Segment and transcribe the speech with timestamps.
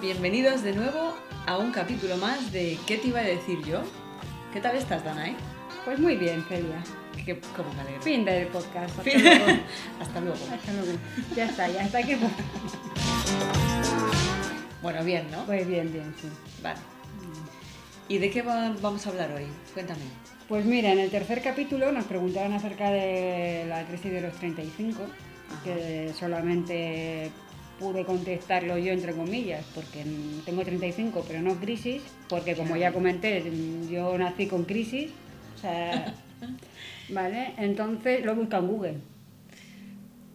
[0.00, 1.16] bienvenidos de nuevo
[1.46, 3.82] a un capítulo más de ¿Qué te iba a decir yo?
[4.52, 5.34] ¿Qué tal estás, Danae?
[5.84, 6.82] Pues muy bien, Celia.
[7.24, 8.02] ¿Qué, ¿Cómo me alegro?
[8.02, 8.90] Fin del podcast.
[8.98, 9.22] Hasta Fin.
[9.22, 9.44] luego.
[10.00, 10.38] Hasta luego.
[10.52, 10.92] Hasta luego.
[11.36, 12.18] Ya está, ya está que.
[14.82, 15.44] Bueno, bien, ¿no?
[15.44, 16.28] Pues bien, bien, sí.
[16.62, 16.78] Vale.
[18.08, 19.44] ¿Y de qué va- vamos a hablar hoy?
[19.74, 20.00] Cuéntame.
[20.48, 25.00] Pues mira, en el tercer capítulo nos preguntaron acerca de la crisis de los 35,
[25.62, 27.30] que solamente
[27.80, 30.04] pude contestarlo yo entre comillas, porque
[30.44, 33.42] tengo 35, pero no crisis, porque como ya comenté,
[33.90, 35.10] yo nací con crisis,
[35.56, 36.14] o sea,
[37.08, 37.54] ¿vale?
[37.56, 38.94] Entonces lo busca en Google.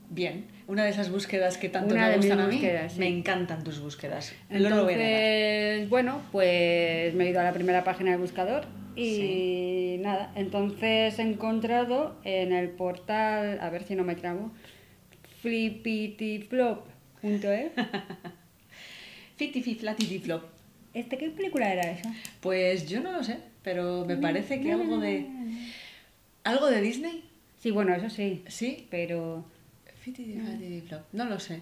[0.09, 0.45] Bien.
[0.67, 2.59] Una de esas búsquedas que tanto Una me gustan a mí.
[2.89, 2.99] sí.
[2.99, 4.33] Me encantan tus búsquedas.
[4.49, 5.21] No lo voy a negar.
[5.21, 9.97] Entonces, bueno, pues me he ido a la primera página del buscador y Sí.
[10.01, 14.49] nada, entonces he encontrado en el portal, a ver si no me trabo,
[15.43, 16.94] flippityflop.es.
[19.37, 20.43] Fitifi flatiti flop.
[20.93, 22.09] ¿Este qué película era eso?
[22.39, 25.27] Pues yo no lo sé, pero me parece que algo de.
[26.43, 27.23] ¿Algo de Disney?
[27.59, 28.87] Sí, bueno, eso sí, ¿Sí?
[28.89, 29.45] pero
[30.01, 31.01] flatiti flop.
[31.11, 31.61] No lo sé.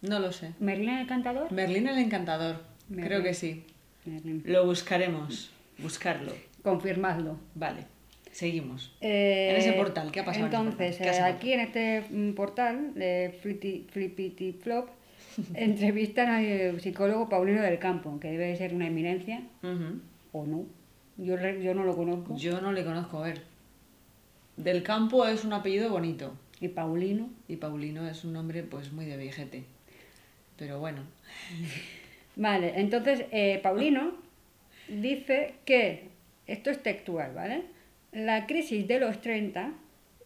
[0.00, 0.52] No lo sé.
[0.60, 1.50] ¿Merlín el Encantador?
[1.50, 2.62] Merlín el Encantador.
[2.88, 3.06] Merlín.
[3.06, 3.64] Creo que sí.
[4.04, 4.42] Merlín.
[4.46, 5.50] Lo buscaremos.
[5.78, 6.32] Buscarlo.
[6.62, 7.38] Confirmadlo.
[7.54, 7.93] Vale.
[8.34, 8.92] Seguimos.
[9.00, 13.32] Eh, En ese portal, ¿qué ha pasado Entonces, eh, aquí en este mm, portal, de
[13.40, 14.88] Flippity- Flop,
[15.54, 19.40] entrevistan al psicólogo Paulino del Campo, que debe de ser una eminencia,
[20.32, 20.66] o no.
[21.16, 22.36] Yo, yo no lo conozco.
[22.36, 23.42] Yo no le conozco, a ver.
[24.56, 26.34] Del campo es un apellido bonito.
[26.60, 27.30] Y Paulino.
[27.46, 29.62] Y Paulino es un nombre pues muy de viejete.
[30.56, 31.02] Pero bueno.
[32.36, 34.14] Vale, entonces eh, Paulino
[34.88, 36.08] dice que,
[36.48, 37.73] esto es textual, ¿vale?
[38.14, 39.72] La crisis de los 30,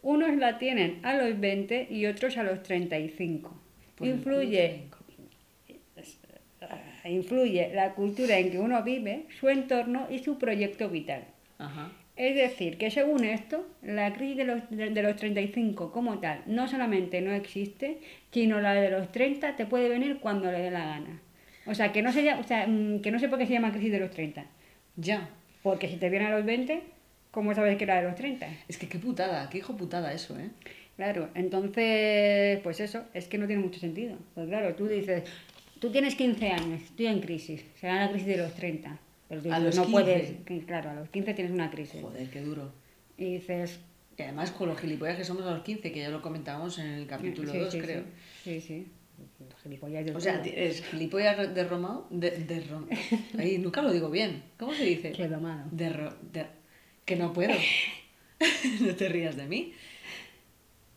[0.03, 3.61] unos la tienen a los 20 y otros a los 35.
[3.97, 4.83] Por el Influye
[7.05, 11.25] influye la cultura en que uno vive, su entorno y su proyecto vital.
[11.59, 11.91] Ajá.
[12.17, 16.43] Es decir, que según esto, la crisis de los, de, de los 35 como tal
[16.47, 17.99] no solamente no existe,
[18.33, 21.23] sino la de los 30 te puede venir cuando le dé la gana.
[21.67, 23.73] O sea, que no, se o sea, mm, que no sé por qué se llama
[23.73, 24.47] crisis de los 30.
[24.97, 25.29] Ya.
[25.63, 26.83] Porque si te viene a los 20,
[27.31, 28.47] ¿cómo sabes que era de los 30?
[28.69, 30.51] Es que qué putada, qué hijo putada eso, ¿eh?
[30.97, 34.17] Claro, entonces, pues eso, es que no tiene mucho sentido.
[34.35, 35.23] Pues claro, tú dices,
[35.81, 38.99] tú tienes 15 años, estoy en crisis, será la crisis de los 30.
[39.29, 39.93] Pero tú A dices, los no 15.
[40.45, 42.01] puedes, claro, a los 15 tienes una crisis.
[42.03, 42.73] Joder, qué duro.
[43.17, 43.79] Y dices,
[44.17, 46.87] Y además con los gilipollas que somos a los 15, que ya lo comentábamos en
[46.87, 48.03] el capítulo sí, 2, sí, creo.
[48.43, 48.61] Sí, sí.
[48.61, 48.87] sí.
[49.63, 50.41] Gilipollas del O sea.
[50.45, 52.07] ¿eres gilipollas de Romao?
[52.11, 52.63] De, de
[53.39, 54.43] Ay, nunca lo digo bien.
[54.57, 55.13] ¿Cómo se dice?
[55.13, 55.67] Cledomano.
[55.71, 55.91] De,
[56.33, 56.58] de-
[57.09, 57.55] Que no puedo.
[58.81, 59.73] no te rías de mí.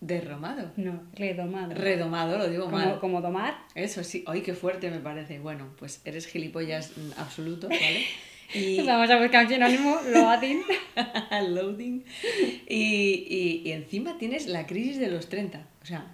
[0.01, 0.73] Derromado.
[0.75, 1.73] No, redomado.
[1.73, 2.99] Redomado, lo digo mal.
[2.99, 3.55] como, domar.
[3.75, 4.25] Eso sí.
[4.27, 5.39] Ay, qué fuerte me parece.
[5.39, 8.05] Bueno, pues eres gilipollas absoluto, ¿vale?
[8.53, 8.81] Y...
[8.81, 10.61] Vamos a buscar un sinónimo, loading.
[11.51, 12.03] Loading.
[12.67, 15.65] Y, y, y encima tienes la crisis de los 30.
[15.81, 16.11] O sea,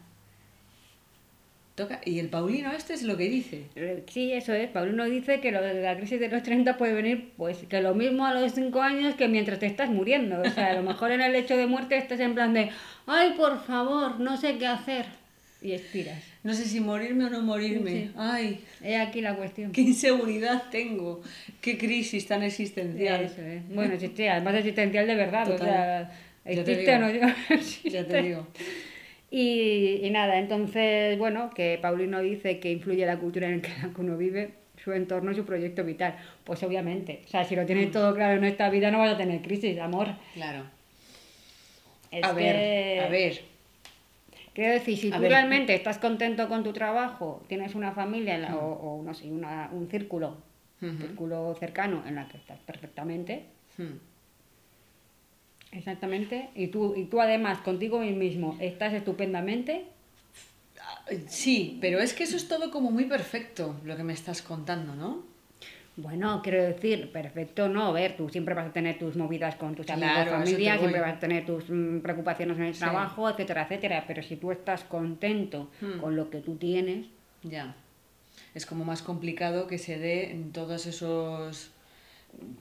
[1.78, 2.02] toca.
[2.04, 3.62] Y el Paulino este es lo que dice.
[3.76, 4.70] Eh, Sí, eso es.
[4.70, 7.94] Paulino dice que lo de la crisis de los 30 puede venir, pues, que lo
[7.96, 10.42] mismo a los 5 años que mientras te estás muriendo.
[10.42, 12.70] O sea, a lo mejor en el hecho de muerte estás en plan de,
[13.06, 15.06] ay, por favor, no sé qué hacer.
[15.62, 16.24] Y expiras.
[16.44, 17.92] No sé si morirme o no morirme.
[17.92, 18.12] Sí.
[18.16, 19.72] Ay, He aquí la cuestión.
[19.72, 21.22] qué inseguridad tengo.
[21.62, 23.24] Qué crisis tan existencial.
[23.24, 23.68] Eso es.
[23.70, 25.48] Bueno, existe, además existencial de verdad.
[25.48, 25.68] O Total.
[25.68, 26.12] sea,
[26.56, 27.90] Ya te existe o no existe.
[27.90, 28.48] Ya te digo.
[29.30, 33.72] Y, y nada, entonces, bueno, que Paulino dice que influye la cultura en la que
[34.02, 36.16] uno vive, su entorno y su proyecto vital.
[36.44, 37.66] Pues obviamente, o sea, si lo Mm.
[37.66, 40.08] tienes todo claro en esta vida no vas a tener crisis, amor.
[40.34, 40.64] Claro.
[42.12, 43.42] Es a ver, a ver.
[44.54, 45.32] Quiero decir, si A tú ver.
[45.32, 49.70] realmente estás contento con tu trabajo, tienes una familia la- o, o, no sé, una-
[49.74, 50.38] un círculo,
[50.82, 50.98] Ujú.
[50.98, 53.44] círculo cercano en la que estás perfectamente,
[53.78, 53.98] Hmm.
[55.72, 59.86] Exactamente, y tú, y tú además contigo mismo estás estupendamente,
[60.80, 64.42] Ah, Sí, pero es que eso es todo como muy perfecto lo que me estás
[64.42, 65.24] contando, ¿no?
[65.98, 69.74] Bueno, quiero decir, perfecto, no, a ver, tú siempre vas a tener tus movidas con
[69.76, 72.80] tus amigos, Claro, familia, siempre vas a tener tus mm, preocupaciones en el Sí.
[72.82, 76.00] trabajo, etcétera, etcétera, pero si tú estás contento Hmm.
[76.00, 77.08] con lo que tú tienes,
[77.44, 77.76] Ya.
[78.54, 81.72] Es como más complicado que se dé en todos esos.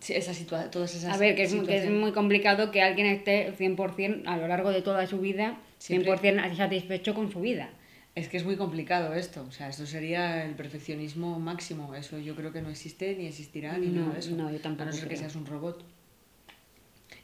[0.08, 3.52] Esa situa todas esas a ver, que es, que es muy complicado que alguien esté
[3.52, 6.12] 100% a lo largo de toda su vida, Siempre.
[6.12, 7.70] 100% satisfecho con su vida.
[8.14, 9.44] Es que es muy complicado esto.
[9.46, 11.94] O sea, esto sería el perfeccionismo máximo.
[11.94, 14.30] Eso yo creo que no existe, ni existirá, ni No, nada de eso.
[14.36, 15.18] no, yo tampoco A no ser que creo.
[15.20, 15.84] seas un robot.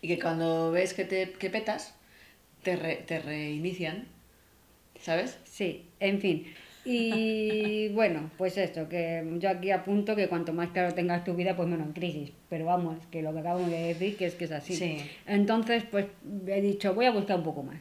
[0.03, 1.95] Y que cuando ves que te que petas,
[2.63, 4.07] te, re- te reinician.
[5.01, 5.39] ¿Sabes?
[5.45, 6.47] Sí, en fin.
[6.85, 11.55] Y bueno, pues esto, que yo aquí apunto que cuanto más claro tengas tu vida,
[11.55, 12.33] pues menos en crisis.
[12.49, 14.75] Pero vamos, que lo que acabo de decir, que es que es así.
[14.75, 14.99] Sí.
[15.27, 16.07] Entonces, pues
[16.47, 17.81] he dicho, voy a buscar un poco más.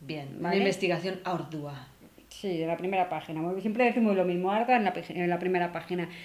[0.00, 0.58] Bien, una Vale.
[0.58, 1.88] investigación ardua.
[2.28, 3.40] Sí, de la primera página.
[3.60, 6.08] Siempre decimos lo mismo, Arga en la, en la primera página.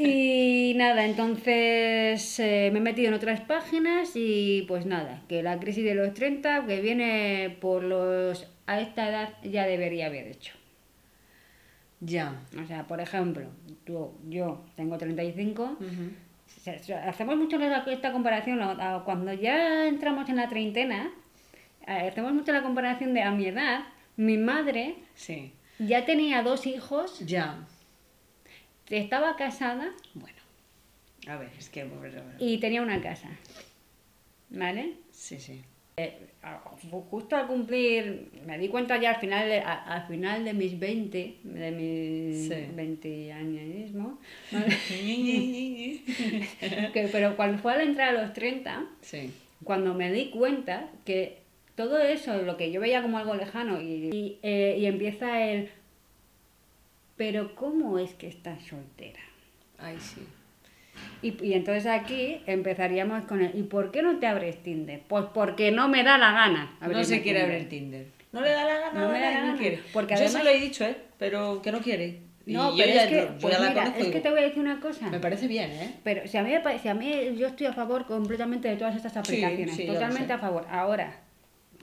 [0.00, 5.58] Y nada, entonces eh, me he metido en otras páginas y pues nada, que la
[5.58, 8.48] crisis de los 30, que viene por los...
[8.68, 10.57] A esta edad ya debería haber hecho.
[12.00, 12.40] Ya.
[12.62, 13.48] O sea, por ejemplo,
[13.84, 16.10] tú, yo tengo 35, Ujú.
[16.46, 17.58] se- se- hacemos mucho
[17.90, 21.10] esta comparación a- a cuando ya entramos en la treintena,
[21.86, 23.80] eh, hacemos mucho la comparación de a mi edad,
[24.16, 25.52] mi madre Sí.
[25.78, 27.66] ya tenía dos hijos, Ya.
[28.88, 30.38] estaba casada Bueno.
[31.26, 31.86] A ver, es que...
[32.38, 33.28] y tenía una casa.
[34.50, 34.94] ¿Vale?
[35.10, 35.62] Sí, sí.
[36.00, 36.12] Eh,
[37.10, 40.78] justo al cumplir, me di cuenta ya al final de, a- al final de mis
[40.78, 42.66] 20, de mis Sí.
[42.72, 44.18] 20 añismo,
[44.52, 44.66] ¿vale?
[46.92, 49.32] que, pero cuando fue al entrar a los 30, Sí.
[49.64, 51.38] cuando me di cuenta que
[51.74, 55.68] todo eso, lo que yo veía como algo lejano, y, y, eh, y empieza el,
[57.16, 59.20] pero ¿cómo es que estás soltera?
[59.78, 60.22] Ay, sí.
[61.22, 65.00] Y, y entonces aquí empezaríamos con el, ¿y por qué no te abres Tinder?
[65.08, 66.76] Pues porque no me da la gana.
[66.80, 67.44] no se quiere Tinder.
[67.56, 68.06] abrir Tinder.
[68.30, 69.80] No le da la gana, No me da la no gana, quiere.
[69.92, 70.96] porque yo se además- lo he dicho, ¿eh?
[71.18, 72.20] Pero que no quiere.
[72.46, 74.42] Y No, yo pero ya, es que, pues mira, es y que te voy a
[74.42, 75.10] decir una cosa.
[75.10, 75.94] Me parece bien, ¿eh?
[76.04, 78.76] Pero si a mí, me pare- si a mí yo estoy a favor completamente de
[78.76, 80.66] todas estas aplicaciones, sí, totalmente a favor.
[80.70, 81.20] Ahora,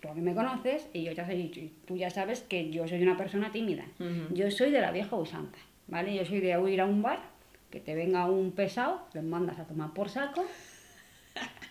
[0.02, 2.88] tú a mí me conoces y yo ya sé, y tú ya sabes que yo
[2.88, 3.86] soy una persona tímida.
[4.32, 5.58] Yo soy de la vieja usanza,
[5.88, 6.16] ¿vale?
[6.16, 7.20] Yo soy de ir a un bar,
[7.70, 10.46] que te venga un pesado, les mandas a tomar por saco.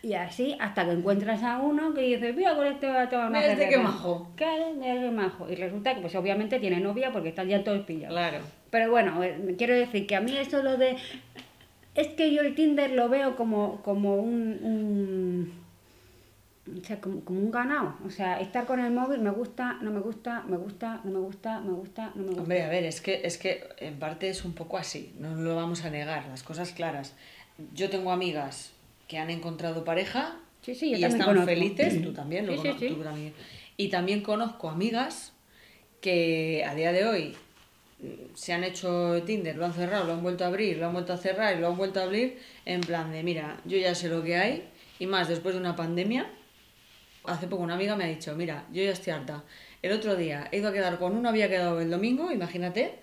[0.03, 3.31] Y así hasta que encuentras a uno que dice, mira, con este va a tomar
[3.31, 3.79] una Mira este cerveza".
[3.81, 4.31] qué majo.
[4.37, 5.51] Claro, mira qué majo.
[5.51, 8.15] Y resulta que pues obviamente tiene novia porque están ya todos pillados.
[8.15, 8.39] Claro.
[8.71, 10.97] Pero bueno, eh, quiero decir que a mí eso lo de...
[11.95, 14.59] Es que yo el Tinder lo veo como, como un...
[14.63, 15.64] un-
[16.67, 17.97] o sea, como, como un ganado.
[18.07, 21.19] O sea, estar con el móvil me gusta, no me gusta, me gusta, no me
[21.19, 22.43] gusta, me gusta, no me gusta.
[22.43, 25.57] Hombre, a ver, es que, es que en parte es un poco así, no lo
[25.57, 27.15] vamos a negar, las cosas claras.
[27.75, 28.73] Yo tengo amigas
[29.09, 31.45] que han encontrado pareja Sí, sí, yo y están conozco.
[31.51, 32.89] felices, tú también, lo Sí, sí, cono- sí.
[32.89, 33.35] tú también.
[33.77, 35.33] Y también conozco amigas
[36.01, 37.37] que a día de hoy
[38.01, 40.93] mm, se han hecho Tinder, lo han cerrado, lo han vuelto a abrir, lo han
[40.93, 43.95] vuelto a cerrar y lo han vuelto a abrir en plan de, mira, yo ya
[43.95, 44.65] sé lo que hay
[44.99, 46.27] y más después de una pandemia.
[47.25, 49.45] Hace poco una amiga me ha dicho, mira, yo ya estoy harta.
[49.83, 52.95] El otro día he ido a quedar con uno, había quedado el domingo, imagínate,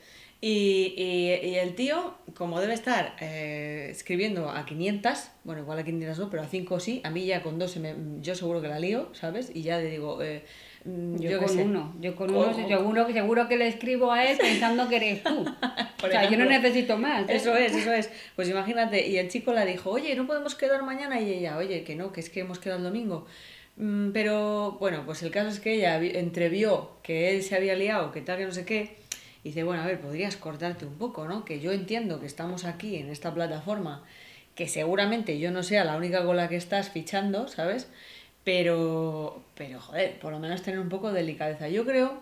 [0.44, 5.84] y, y- y el tío, como debe estar eh, escribiendo a 500, bueno, igual a
[5.84, 8.60] 500 no, pero a 5 sí, a mí ya con dos se me- yo seguro
[8.62, 9.52] que la lío, ¿sabes?
[9.54, 10.44] Y ya le digo, eh,
[10.86, 14.12] mm, Yo, qué con uno, yo con uno o- seguro, que- seguro que le escribo
[14.12, 15.46] a él pensando que eres tú.
[16.04, 16.50] O sea, yo no ejemplo.
[16.50, 17.30] necesito más.
[17.30, 17.36] ¿eh?
[17.36, 18.10] Eso es, eso es.
[18.36, 21.22] Pues imagínate, y el chico la dijo, oye, ¿no podemos quedar mañana?
[21.22, 23.28] Y ella, oye, que no, que es que hemos quedado el domingo.
[23.82, 27.76] Mm, Pero bueno, pues el caso es que ella vi- entrevió que él se había
[27.76, 28.98] liado, que tal, que no sé qué.
[29.44, 31.44] Y dice, bueno, a ver, podrías cortarte un poco, ¿no?
[31.46, 34.04] Que yo entiendo que estamos aquí en esta plataforma,
[34.54, 37.88] que seguramente yo no sea la única con la que estás fichando, ¿sabes?
[38.44, 41.68] Pero, pero joder, por lo menos tener un poco de delicadeza.
[41.70, 42.22] Yo creo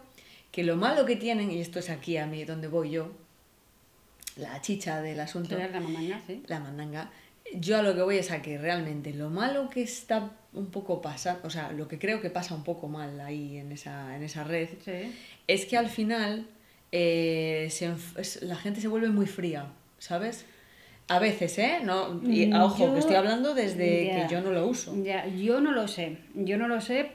[0.54, 3.12] que lo malo que tienen, y esto es aquí a mí donde voy yo,
[4.38, 6.44] la chicha del asunto, la mamá, sí.
[6.48, 7.12] la mandanga.
[7.54, 11.02] Yo a lo que voy es a que realmente lo malo que está un poco
[11.02, 14.24] pasando, o sea, lo que creo que pasa un poco mal ahí en esa, en
[14.24, 15.14] esa red, Sí.
[15.48, 16.48] es que al final
[16.92, 17.94] eh, se
[18.46, 19.68] la gente se vuelve muy fría,
[20.00, 20.46] ¿sabes?
[21.08, 21.80] A veces, ¿eh?
[21.84, 24.28] No, y Mm, ojo, yo- que estoy hablando desde Ya.
[24.28, 24.96] que yo no lo uso.
[25.04, 27.12] Ya, yo no lo sé, yo no lo sé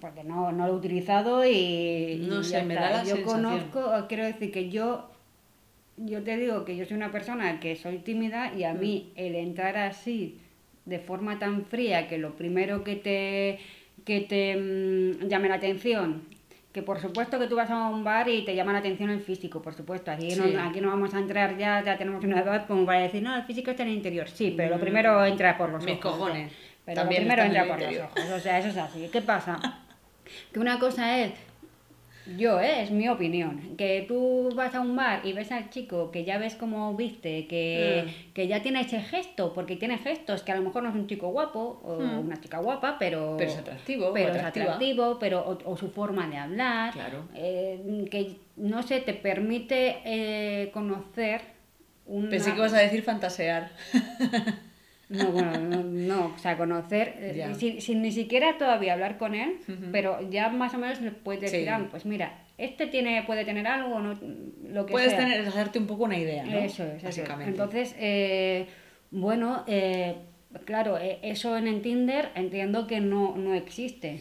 [0.00, 3.24] porque no, no lo he utilizado y, No y sé, me da la Yo sensación.
[3.44, 5.10] conozco, quiero decir que yo,
[5.98, 8.80] yo te digo que yo soy una persona que soy tímida y a Mm.
[8.80, 10.38] mí el entrar así
[10.84, 13.58] de forma tan fría que lo primero que te,
[14.04, 16.22] que te mm, llame la atención,
[16.72, 19.20] que por supuesto que tú vas a un bar y te llama la atención el
[19.20, 20.40] físico, por supuesto, aquí, Sí.
[20.54, 23.34] no, aquí no vamos a entrar ya, ya tenemos una edad como para decir, no,
[23.36, 24.80] el físico está en el interior, sí, pero lo Mm.
[24.80, 26.12] primero entra por los Mis ojos.
[26.16, 26.52] cojones.
[26.84, 28.08] Pero También lo primero en entra por los interior.
[28.16, 29.08] ojos, o sea, eso es así.
[29.12, 29.58] ¿Qué pasa?
[30.52, 31.32] Que una cosa es,
[32.36, 32.82] yo, ¿eh?
[32.82, 36.38] es mi opinión, que tú vas a un bar y ves al chico que ya
[36.38, 38.32] ves cómo viste, que, Mm.
[38.34, 41.06] que ya tiene ese gesto, porque tiene gestos, que a lo mejor no es un
[41.06, 42.18] chico guapo o Mm.
[42.26, 46.28] una chica guapa, pero, Pero es atractivo, pero es atractivo, pero, o, o su forma
[46.28, 47.24] de hablar, Claro.
[47.34, 51.40] eh, que no sé, te permite eh, conocer
[52.06, 52.28] una...
[52.30, 53.70] Pensé que ibas a decir fantasear.
[55.10, 59.34] No, bueno, no, no, o sea, conocer, eh, sin, sin ni siquiera todavía hablar con
[59.34, 59.56] él,
[59.90, 61.68] pero ya más o menos le puedes decir, Sí.
[61.68, 64.14] ah, pues mira, este tiene, puede tener algo, no,
[64.68, 65.18] lo que Puedes sea.
[65.18, 66.56] tener, hacerte un poco una idea, ¿no?
[66.58, 67.06] Eso es, eso.
[67.06, 67.50] Básicamente.
[67.50, 68.66] Entonces, eh,
[69.10, 70.14] bueno, eh,
[70.64, 74.20] claro, eh, eso en Tinder entiendo que no, no existe.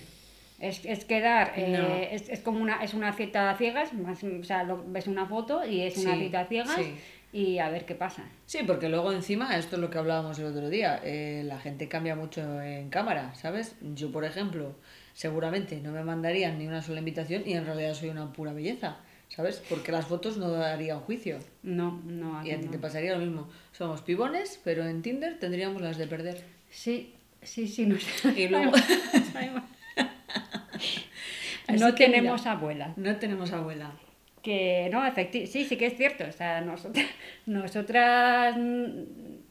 [0.60, 1.96] Es, es quedar, eh, No.
[1.96, 5.26] es, es como una, es una cita a ciegas, más, o sea, lo- ves una
[5.28, 6.96] foto y es una cita a ciegas sí.
[7.32, 8.24] Y a ver qué pasa.
[8.46, 11.88] Sí, porque luego encima, esto es lo que hablábamos el otro día, eh, la gente
[11.88, 13.76] cambia mucho en cámara, ¿sabes?
[13.82, 14.76] Yo, por ejemplo,
[15.14, 18.98] seguramente no me mandarían ni una sola invitación y en realidad soy una pura belleza,
[19.28, 19.62] ¿sabes?
[19.70, 21.38] Porque las fotos no darían juicio.
[21.62, 22.72] No, no, Y a ti no.
[22.72, 23.48] te pasaría lo mismo.
[23.74, 26.44] Somos pibones, pero en Tinder tendríamos las de perder.
[26.72, 27.96] Sí, sí, sí, no.
[28.36, 28.72] Y luego-
[31.78, 32.52] no tenemos mira.
[32.54, 32.94] abuela.
[32.98, 33.92] No tenemos abuela.
[34.42, 36.24] Que no, efectivamente, sí, sí que es cierto.
[36.28, 37.06] O sea, nosotras,
[37.46, 38.90] nosotras mm,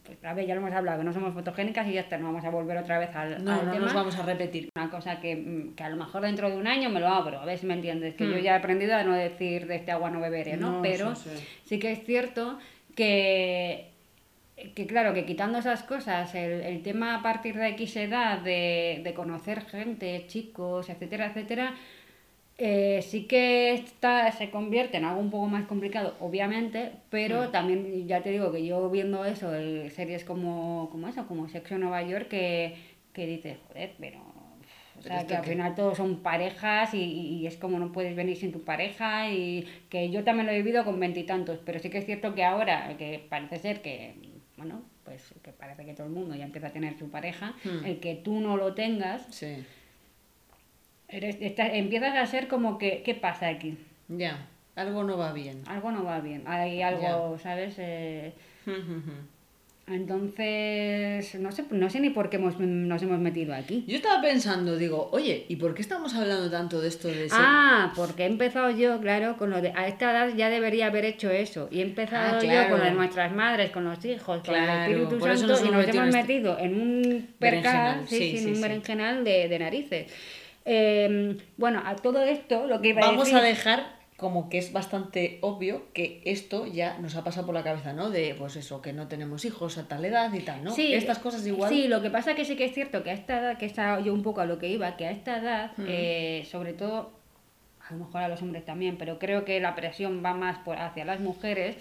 [0.04, 2.26] pues, a ver, ya lo hemos hablado, que no somos fotogénicas y ya está, no
[2.26, 3.84] vamos a volver otra vez al, No, al no tema.
[3.84, 4.70] nos vamos a repetir.
[4.74, 7.38] Una cosa que, mm, que a lo mejor dentro de un año me lo abro,
[7.40, 8.40] a ver si me entiendes, que yo Hmm.
[8.40, 10.72] ya he aprendido a no decir de este agua no beberé, ¿no?
[10.76, 11.44] No, Pero sí, sí.
[11.64, 12.58] sí que es cierto
[12.96, 13.90] que,
[14.74, 19.00] que claro, que quitando esas cosas, el, el tema a partir de X edad, de,
[19.04, 21.74] de conocer gente, chicos, etcétera, etcétera,
[22.58, 27.52] eh, sí que está, se convierte en algo un poco más complicado, obviamente, pero Hmm.
[27.52, 31.78] también ya te digo que yo viendo eso, el- series como, como eso, como Sexo
[31.78, 32.74] Nueva York, que,
[33.12, 34.18] que dices, joder, pero...
[34.98, 38.36] O sea, que al final todos son parejas y, y es como no puedes venir
[38.36, 41.98] sin tu pareja y que yo también lo he vivido con veintitantos, pero sí que
[41.98, 44.14] es cierto que ahora, que parece ser que,
[44.56, 47.86] bueno, pues que parece que todo el mundo ya empieza a tener su pareja, Hmm.
[47.86, 49.64] el que tú no lo tengas, Sí,
[51.08, 53.76] eres, estás- empiezas a ser como que, ¿qué pasa aquí?
[54.08, 54.46] ya.
[54.76, 55.62] Algo no va bien.
[55.66, 57.74] Algo no va bien, hay algo, ¿sabes?
[57.78, 58.32] Eh,
[59.88, 63.84] entonces, no sé, no sé ni por qué hemos, nos hemos metido aquí.
[63.88, 67.38] Yo estaba pensando, digo, oye, ¿y por qué estamos hablando tanto de esto de ser...
[67.40, 71.06] Ah, porque he empezado yo, claro, con lo de a esta edad ya debería haber
[71.06, 71.68] hecho eso.
[71.72, 72.76] Y he empezado Ah, yo claro.
[72.76, 75.62] con de nuestras madres, con los hijos, con el Claro, Espíritu por eso Santo nos
[75.62, 79.24] y nos hemos este- metido en un percal, sí, sí, sí, en sí, un berenjenal
[79.24, 80.12] de, de narices.
[80.70, 83.38] Eh, bueno, a todo esto lo que iba a Vamos decir...
[83.38, 87.62] a dejar como que es bastante obvio que esto ya nos ha pasado por la
[87.62, 88.10] cabeza, ¿no?
[88.10, 90.72] De, pues eso, que no tenemos hijos a tal edad y tal, ¿no?
[90.72, 91.70] Sí, Estas cosas igual...
[91.70, 94.00] Sí, lo que pasa que sí que es cierto que a esta edad, que está
[94.00, 95.84] yo un poco a lo que iba, que a esta edad, Mm.
[95.88, 97.12] eh, sobre todo,
[97.88, 100.78] a lo mejor a los hombres también, pero creo que la presión va más por
[100.78, 101.76] hacia las mujeres.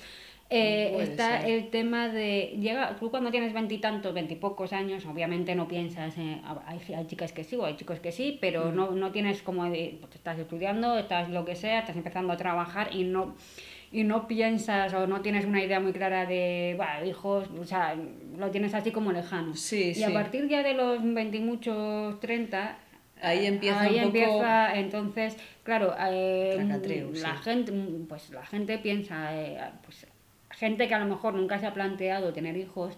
[0.50, 1.50] Eh, está ser.
[1.52, 6.80] el tema de llega tú cuando tienes veintitantos veintipocos años obviamente no piensas en- hay,
[6.96, 8.38] hay chicas que sí o hay chicos que sí Mm.
[8.40, 12.32] pero no, no tienes como de, pues, estás estudiando estás lo que sea estás empezando
[12.32, 13.36] a trabajar y no
[13.92, 17.96] y no piensas o no tienes una idea muy clara de "Buah, hijos o sea
[18.38, 20.04] lo tienes así como lejano Sí, y sí.
[20.04, 22.78] a partir ya de los 20 y muchos 30
[23.22, 24.18] Ahí empieza ahí un poco...
[24.18, 27.44] empieza entonces claro eh, la sí.
[27.44, 27.74] gente
[28.08, 30.06] pues la gente piensa eh, pues
[30.58, 32.98] gente que a lo mejor nunca se ha planteado tener hijos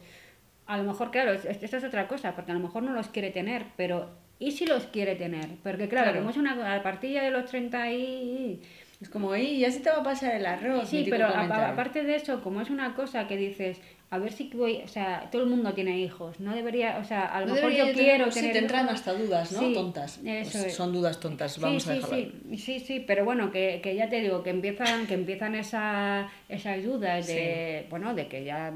[0.65, 3.31] a lo mejor claro es- es- otra cosa porque a lo mejor no los quiere
[3.31, 6.19] tener pero y si los quiere tener porque claro, Claro.
[6.19, 8.61] como es una a partir ya de los 30 y
[9.01, 10.89] Es como, y ya se te va a pasar el arroz.
[10.89, 13.79] Sí, pero a- aparte de eso, como es una cosa que dices,
[14.11, 17.25] a ver si voy, o sea, todo el mundo tiene hijos, no debería, o sea,
[17.27, 19.59] a lo No mejor yo tener- quiero sí, tener te entran hasta dudas, ¿no?
[19.59, 20.17] Sí, tontas.
[20.17, 20.73] eso Pues es.
[20.75, 22.57] Son dudas tontas, Sí, vamos a sí, dejarlo sí, ahí.
[22.57, 26.83] sí, sí, pero bueno, que, que ya te digo, que empiezan, que empiezan esa, esas
[26.83, 28.73] dudas de, bueno, de que ya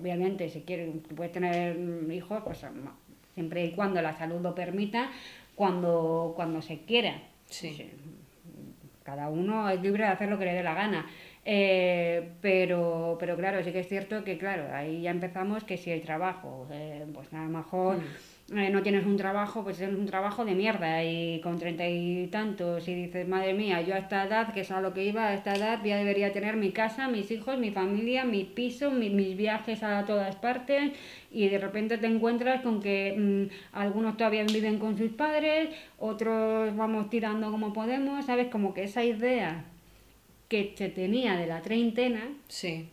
[0.00, 1.76] obviamente si quieres, puedes tener
[2.10, 2.64] hijos, pues
[3.34, 5.10] siempre y cuando la salud lo permita,
[5.54, 7.20] cuando, cuando se quiera.
[7.50, 7.90] Sí.
[9.04, 11.06] Cada uno es libre de hacer lo que le dé la gana.
[11.50, 15.90] Eh, pero, pero claro, sí que es cierto que, claro, ahí ya empezamos que si
[15.90, 18.58] el trabajo, eh, pues a lo mejor Mm.
[18.58, 22.26] eh, no tienes un trabajo, pues es un trabajo de mierda y con treinta y
[22.26, 25.28] tantos y dices, madre mía, yo a esta edad, que es a lo que iba,
[25.28, 29.08] a esta edad ya debería tener mi casa, mis hijos, mi familia, mi piso, mi-
[29.08, 30.92] mis viajes a todas partes
[31.30, 36.76] y de repente te encuentras con que mm, algunos todavía viven con sus padres, otros
[36.76, 38.48] vamos tirando como podemos, ¿sabes?
[38.48, 39.64] Como que esa idea
[40.48, 42.88] que se tenía de la treintena Sí,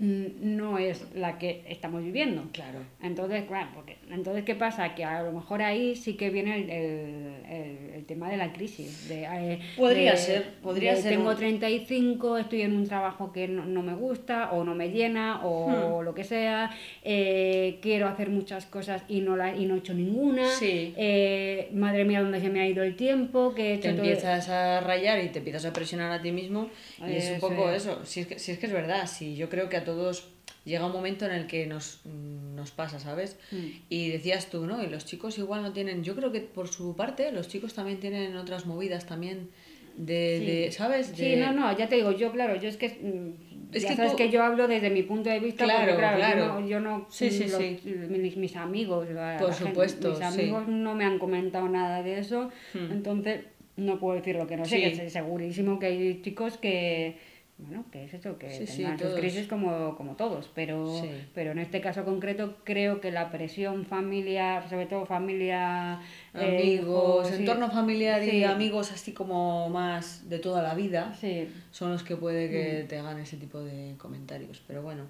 [0.00, 2.44] no es la que estamos viviendo.
[2.52, 2.78] claro.
[3.02, 4.94] Entonces, claro, porque, entonces, ¿qué pasa?
[4.94, 8.52] Que a lo mejor ahí sí que viene el, el- el- el tema de la
[8.52, 9.08] crisis.
[9.08, 13.32] De, eh, Podría de- ser, podría de ser Tengo un- 35, estoy en un trabajo
[13.32, 15.44] que no, no me gusta o no me llena Hmm.
[15.46, 16.70] o lo que sea.
[17.02, 20.46] eh, quiero hacer muchas cosas y no, la, y no he hecho ninguna.
[20.50, 20.92] Sí.
[20.96, 23.54] eh, madre mía, ¿dónde se me ha ido el tiempo?
[23.54, 26.68] Que he Te todo- empiezas a rayar y te empiezas a presionar a ti mismo
[27.06, 27.84] y es un poco es.
[27.86, 28.04] eso.
[28.04, 30.28] Si es, que, si es que es verdad, si yo creo que a todos
[30.64, 33.38] llega un momento en el que nos, mm, nos pasa, ¿sabes?
[33.50, 33.66] Mm.
[33.88, 34.82] Y decías tú, ¿no?
[34.82, 37.98] Y los chicos igual no tienen, yo creo que por su parte los chicos también
[38.00, 39.48] tienen otras movidas también
[39.96, 40.46] de, Sí.
[40.46, 41.12] de ¿sabes?
[41.16, 42.88] Sí, no, no, ya te digo, yo, claro, yo es que.
[42.90, 45.80] mm, Es ya que sabes tú- que yo hablo desde mi punto de vista, Claro,
[45.92, 46.38] porque, claro, claro.
[46.38, 46.68] yo no.
[46.68, 47.80] Yo no Sí, sí, los- sí.
[48.08, 50.24] Mis, mis amigos, Por la gente- supuesto, mis sí.
[50.24, 52.90] amigos no me han comentado nada de eso, Hmm.
[52.92, 53.40] entonces
[53.76, 54.82] no puedo decir lo que no sé, Sí.
[54.82, 57.16] que sé segurísimo que hay chicos que.
[57.60, 61.10] Bueno, que es eso, que Sí, sí, tendrán sus crisis como, como todos, pero, Sí.
[61.34, 66.00] pero en este caso concreto creo que la presión familiar, sobre todo familia,
[66.34, 67.42] eh, amigos, hijos, sí.
[67.42, 72.14] entorno familiar y amigos así como más de toda la vida Sí, son los que
[72.16, 72.86] puede que Mm.
[72.88, 74.62] te hagan ese tipo de comentarios.
[74.66, 75.06] Pero bueno.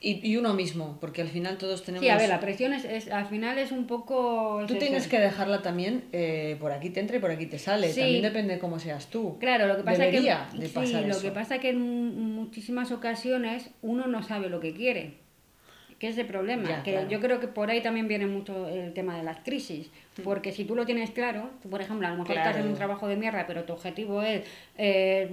[0.00, 2.04] Y, y uno mismo, porque al final todos tenemos...
[2.04, 4.62] Sí, a ver, la presión es, es- al final es un poco...
[4.68, 7.58] Tú es tienes que dejarla también, eh, por aquí te entra y por aquí te
[7.58, 7.92] sale.
[7.92, 8.00] Sí.
[8.00, 9.38] También depende de cómo seas tú.
[9.40, 11.22] Claro, lo que pasa Debería que de sí, pasar lo eso.
[11.22, 15.14] que pasa que en muchísimas ocasiones uno no sabe lo que quiere.
[15.98, 17.08] Que es el problema, Ya, que claro.
[17.08, 19.90] yo creo que por ahí también viene mucho el tema de las crisis,
[20.22, 22.74] porque si tú lo tienes claro, tú, por ejemplo, a lo mejor estás en un
[22.74, 24.42] trabajo de mierda, pero tu objetivo es
[24.76, 25.28] eh,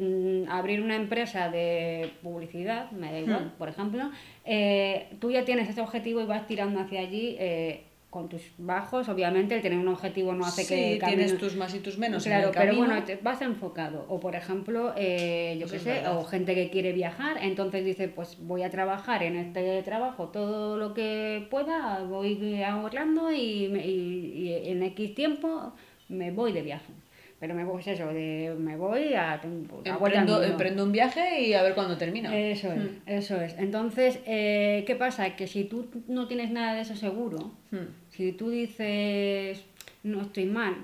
[0.48, 3.58] mm, abrir una empresa de publicidad, me da igual, Mm.
[3.60, 4.10] por ejemplo,
[4.44, 7.84] eh, tú ya tienes ese objetivo y vas tirando hacia allí eh,
[8.16, 11.58] con tus bajos, obviamente el tener un objetivo no hace sí, que el tienes tus
[11.58, 12.86] más y tus menos Claro, en el pero camino.
[12.88, 14.06] bueno, te vas enfocado.
[14.08, 16.18] O por ejemplo, eh, yo qué sé, verdad.
[16.18, 20.78] o gente que quiere viajar, entonces dice, pues voy a trabajar en este trabajo todo
[20.78, 25.74] lo que pueda, voy ahorrando y, me- y- y en X tiempo
[26.08, 26.94] me voy de viaje.
[27.38, 29.42] Pero me voy, es eso, de, me voy a,
[29.84, 32.36] Emprendo, emprendo un viaje y a ver cuándo termina.
[32.36, 32.88] Eso es, Mm.
[33.08, 33.56] eso es.
[33.60, 35.36] Entonces, eh, ¿qué pasa?
[35.36, 37.88] Que si tú no tienes nada de eso seguro, Hmm.
[38.16, 39.64] Si tú dices,
[40.04, 40.76] no estoy mal,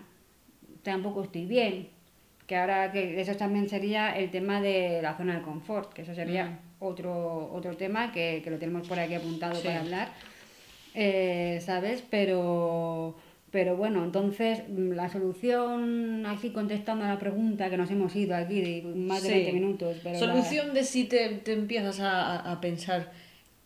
[0.83, 1.87] tampoco estoy bien,
[2.47, 6.13] que ahora que eso también sería el tema de la zona de confort, que eso
[6.13, 6.57] sería Mm.
[6.79, 9.67] otro, otro tema que, que lo tenemos por aquí apuntado Sí.
[9.67, 10.09] para hablar,
[10.93, 12.03] eh, ¿sabes?
[12.09, 13.15] Pero,
[13.51, 18.35] pero bueno, entonces mm, la solución, así contestando a la pregunta que nos hemos ido
[18.35, 19.33] aquí de más de Sí.
[19.35, 23.11] 20 minutos, pero la- Solución de si te, te empiezas a- a pensar,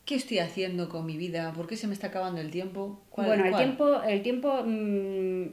[0.05, 1.51] ¿qué estoy haciendo con mi vida?
[1.53, 3.01] ¿Por qué se me está acabando el tiempo?
[3.09, 5.43] ¿Cuál- bueno, el tiempo, el tiempo, mm,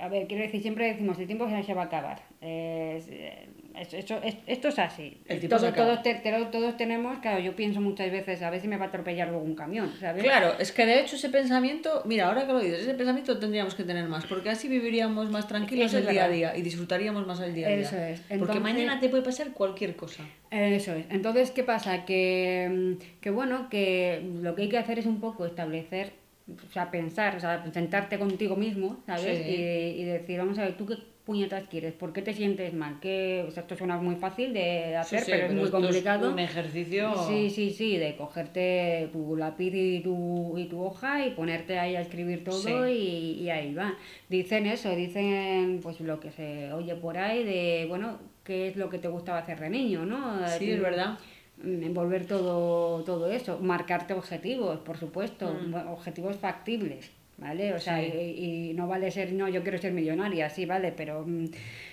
[0.00, 2.22] a ver, quiero decir, siempre decimos, el tiempo se va a acabar.
[2.40, 5.18] Eh, es- eso- es- esto es así.
[5.28, 8.86] Se Todos, te- todos tenemos, claro, yo pienso muchas veces, a ver si me va
[8.86, 10.22] a atropellar luego un camión, ¿sabes?
[10.22, 13.74] Claro, es que de hecho ese pensamiento, mira, ahora que lo dices, ese pensamiento tendríamos
[13.74, 17.26] que tener más, porque así viviríamos más tranquilos Eso el día a día y disfrutaríamos
[17.26, 17.80] más el día a día.
[17.80, 18.20] Eso es.
[18.38, 20.22] Porque mañana te puede pasar cualquier cosa.
[20.50, 21.06] Eso es.
[21.10, 22.04] Entonces, ¿qué pasa?
[22.04, 26.12] Que, mm, que bueno, que lo que hay que hacer es un poco establecer,
[26.46, 29.38] o sea, pensar, o sea, sentarte contigo mismo, ¿sabes?
[29.44, 29.50] Sí.
[29.50, 31.94] Y, y decir, vamos a ver, ¿tú qué puñetas quieres?
[31.94, 32.98] ¿Por qué te sientes mal?
[33.00, 33.44] ¿Qué...
[33.48, 36.30] O sea, esto suena muy fácil de hacer, Sí, sí, pero es muy complicado.
[36.30, 37.14] un ejercicio.
[37.28, 41.96] Sí, sí, sí, de cogerte tu lápiz y tu, y tu hoja y ponerte ahí
[41.96, 42.70] a escribir todo Sí.
[42.92, 43.94] y, y ahí va.
[44.28, 48.90] Dicen eso, dicen pues lo que se oye por ahí de, bueno, qué es lo
[48.90, 50.46] que te gustaba hacer de niño, ¿no?
[50.58, 51.18] Sí, es verdad.
[51.62, 55.74] Mm, Envolver todo, todo eso, marcarte objetivos, por supuesto, Mm.
[55.88, 57.10] objetivos factibles.
[57.36, 57.74] ¿Vale?
[57.74, 58.12] O sea, Sí.
[58.16, 61.46] y, y no vale ser, no, yo quiero ser millonaria, sí, vale, pero mm,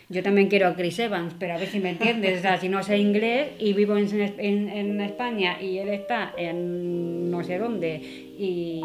[0.10, 2.69] yo también quiero a Chris Evans, pero a ver si me entiendes, o sea, si
[2.69, 7.58] no sé inglés y vivo en, en, en España y él está en no sé
[7.58, 8.82] dónde y,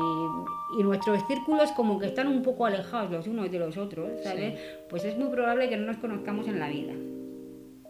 [0.78, 4.58] y nuestros círculos como que están un poco alejados los unos de los otros, ¿sabes?
[4.88, 6.94] Pues es muy probable que no nos conozcamos en la vida.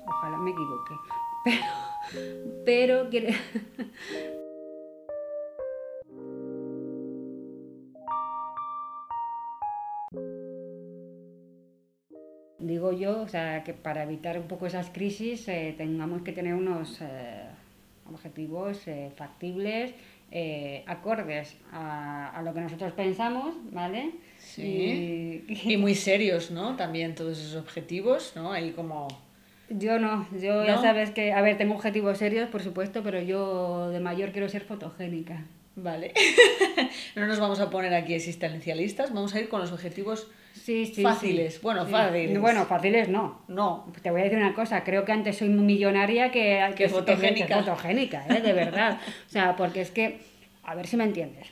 [0.07, 0.95] Ojalá me equivoque.
[2.65, 3.29] Pero, pero
[12.67, 16.55] Digo yo, o sea, que para evitar un poco esas crisis eh, tengamos que tener
[16.55, 17.43] unos eh,
[18.13, 19.95] objetivos eh, factibles,
[20.33, 24.11] eh, acordes a, a lo que nosotros pensamos, ¿vale?
[24.39, 24.63] Sí.
[25.49, 26.75] Y- Y muy serios, ¿no?
[26.77, 28.53] También todos esos objetivos, ¿no?
[28.53, 29.07] Ahí como...
[29.69, 33.91] Yo no, yo ya sabes que, a ver, tengo objetivos serios, por supuesto, pero yo
[33.91, 35.45] de mayor quiero ser fotogénica.
[35.77, 36.13] Vale.
[37.17, 41.03] no nos vamos a poner aquí existencialistas, vamos a ir con los objetivos Sí, sí.
[41.03, 41.61] Fáciles, sí.
[41.63, 42.41] bueno, fáciles.
[42.41, 43.43] Bueno, fáciles no.
[43.47, 43.87] No.
[44.03, 47.47] Te voy a decir una cosa, creo que antes soy millonaria que, Que fotogénica.
[47.47, 48.41] que fotogénica, ¿eh?
[48.41, 48.99] de verdad.
[49.27, 50.19] O sea, porque es que,
[50.65, 51.47] a ver si me entiendes.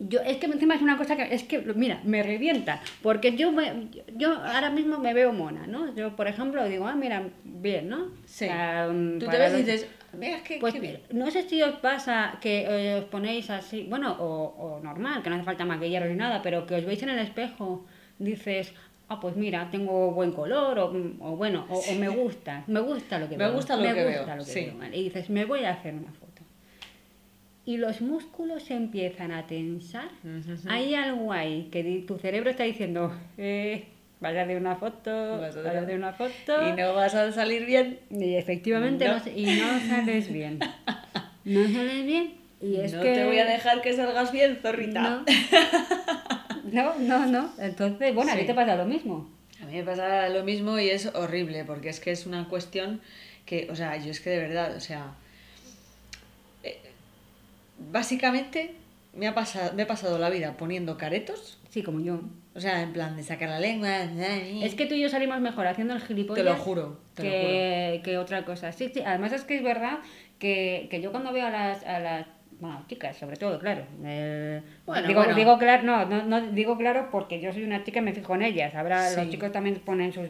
[0.00, 3.52] Yo, es que encima es una cosa que, es que, mira, me revienta, porque yo,
[3.52, 5.94] me- yo ahora mismo me veo mona, ¿no?
[5.94, 8.06] Yo, por ejemplo, digo, ah, mira, bien, ¿no?
[8.24, 8.44] Sí.
[8.46, 10.74] O sea, Tú te ves y dices, veas que Pues
[11.12, 15.30] no sé si os pasa que eh, os ponéis así, bueno, o, o normal, que
[15.30, 17.84] no hace falta maquillaros ni nada, pero que os veis en el espejo,
[18.18, 18.72] dices,
[19.08, 20.86] ah, pues mira, tengo buen color, o,
[21.20, 23.54] o bueno, o, o me gusta, me gusta lo que Me veo.
[23.54, 24.60] gusta lo que veo, gusta lo que sí.
[24.64, 24.96] veo, ¿vale?
[24.96, 26.42] Y dices, me voy a hacer una foto.
[27.66, 30.08] y los músculos se empiezan a tensar.
[30.68, 33.84] Hay algo ahí que tu cerebro está diciendo, eh,
[34.20, 36.68] vaya de una foto, de una foto.
[36.68, 38.00] Y no vas a salir bien.
[38.10, 39.14] Y efectivamente No.
[39.14, 39.20] no.
[39.24, 40.58] se- y no sales bien.
[41.44, 42.34] No sales bien.
[42.60, 43.14] Y es no que...
[43.14, 45.00] te voy a dejar que salgas bien, zorrita.
[45.00, 45.24] No.
[46.72, 47.50] no, no, no.
[47.58, 49.30] Entonces, bueno, a ti te pasa lo mismo.
[49.62, 53.00] A mí me pasa lo mismo y es horrible, porque es que es una cuestión
[53.46, 55.14] que, o sea, yo es que de verdad, o sea,
[56.62, 56.78] eh,
[57.90, 58.74] básicamente
[59.14, 62.20] me ha pasado, me he pasado la vida poniendo caretos, Sí, como yo.
[62.58, 63.88] O sea, en plan de sacar la lengua.
[64.62, 66.44] Es que tú y yo salimos mejor haciendo el gilipollas.
[66.44, 68.72] Te lo juro, te lo que, que otra cosa.
[68.72, 69.00] Sí, sí.
[69.06, 69.98] Además es que es verdad
[70.40, 72.26] que, que yo cuando veo a las, a las
[72.60, 73.84] bueno, chicas, sobre todo, claro.
[74.04, 75.36] eh, Bueno, digo, bueno.
[75.36, 78.34] digo claro, no, no, no digo claro porque yo soy una chica y me fijo
[78.34, 78.74] en ellas.
[78.74, 79.16] Habrá, Sí.
[79.20, 80.26] los chicos también ponen sus,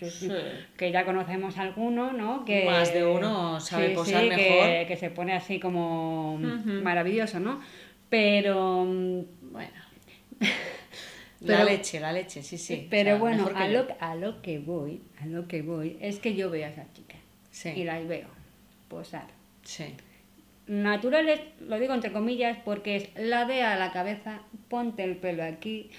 [0.00, 0.30] sus- Sí.
[0.78, 2.46] que ya conocemos alguno, ¿no?
[2.46, 4.38] Que, Más de uno sabe sí, posar mejor.
[4.66, 7.60] Que, que se pone así como maravilloso, ¿no?
[8.08, 9.20] Pero mm,
[11.40, 12.84] La leche, la leche, sí, sí.
[12.86, 16.18] o Pero sea, bueno, a lo, a lo que voy, a lo que voy, es
[16.18, 17.18] que yo veo a esas chicas
[17.50, 18.28] Sí, y las veo
[18.88, 19.26] posar.
[19.62, 19.84] sí.
[20.66, 25.42] Naturales, lo digo entre comillas, porque es la de a la cabeza, ponte el pelo
[25.42, 25.90] aquí,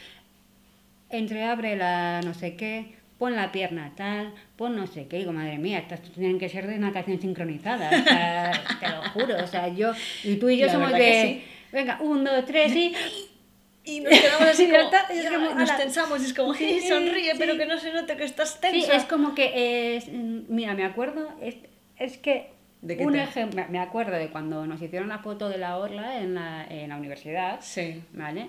[1.09, 5.17] entreabre la no sé qué, pon la pierna tal, pon no sé qué.
[5.17, 9.43] Digo, madre mía, estas tienen que ser de natación sincronizada, o sea, te lo juro.
[9.43, 9.91] O sea, yo
[10.23, 11.21] y tú y yo La somos de.
[11.21, 11.43] sí.
[11.71, 12.93] Venga, un, dos, tres y.
[13.89, 16.53] Y nos quedamos así Sí, como, está, es ya, como, nos tensamos y es como,
[16.55, 17.37] Sí, "Eh, sonríe, sí.
[17.39, 18.95] pero que no se note que estás Sí, tensa.
[18.95, 20.07] es como que es.
[20.09, 21.29] Mira, me acuerdo.
[21.41, 21.55] Es,
[21.97, 22.51] es que.
[22.81, 23.63] ¿De qué un te- ejemplo.
[23.69, 26.95] Me acuerdo de cuando nos hicieron la foto de la orla en la, en la
[26.97, 27.59] universidad.
[27.61, 28.01] Sí.
[28.13, 28.47] ¿Vale?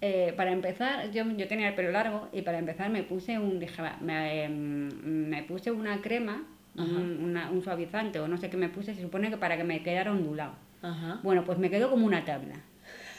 [0.00, 3.58] Eh, para empezar, yo, yo tenía el pelo largo y para empezar me puse un.
[3.58, 4.88] dije, me, em,
[5.28, 6.44] me puse una crema,
[6.76, 9.64] un, una- un suavizante o no sé qué me puse, se supone que para que
[9.64, 10.52] me quedara ondulado.
[10.82, 11.18] Ajá.
[11.24, 12.54] Bueno, pues me quedó como una tabla.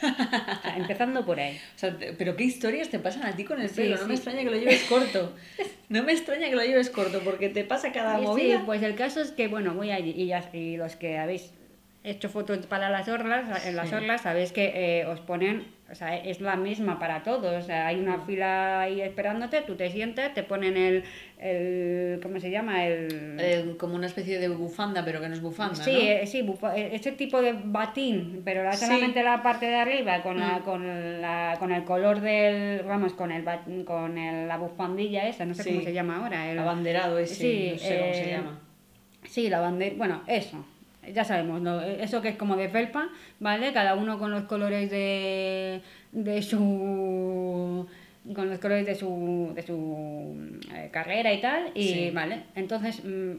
[0.02, 1.56] O sea, empezando por ahí.
[1.76, 3.96] O sea, pero qué historias te pasan a ti con el Sí, pelo.
[3.96, 4.14] No me sí.
[4.14, 5.32] extraña que lo lleves corto.
[5.90, 8.62] No me extraña que lo lleves corto porque te pasa cada sí, movida.
[8.64, 11.52] pues el caso es que, bueno, voy allí y, ya, y los que habéis
[12.04, 13.96] hecho fotos para las orlas, en las Sí.
[13.96, 17.86] orlas sabéis que eh, os ponen, o sea, es la misma para todos, o sea,
[17.88, 21.04] hay una fila ahí esperándote, tú te sientas, te ponen el,
[21.38, 22.86] el ¿cómo se llama?
[22.86, 23.36] El...
[23.40, 25.98] Eh, como una especie de bufanda, pero que no es bufanda, Sí, ¿no?
[25.98, 28.86] eh, sí, bufa- ese tipo de batín, pero la- Sí.
[28.86, 30.62] solamente la parte de arriba con, la, Mm.
[30.62, 35.44] con, la, con el color del, vamos, con el bat- con el- la bufandilla esa,
[35.44, 35.70] no sé Sí.
[35.70, 36.50] cómo se llama ahora.
[36.52, 38.60] El, Abanderado ese, Sí, no sé cómo se eh, llama.
[39.24, 40.64] Sí, la bandera, bueno, eso,
[41.14, 41.80] ya sabemos, ¿no?
[41.80, 43.08] eso que es como de felpa,
[43.38, 43.72] ¿vale?
[43.72, 45.80] Cada uno con los colores de,
[46.12, 47.86] de su
[48.34, 50.36] con los colores de su, de su
[50.74, 52.10] eh, carrera y tal, y Sí.
[52.12, 53.32] vale, entonces mm,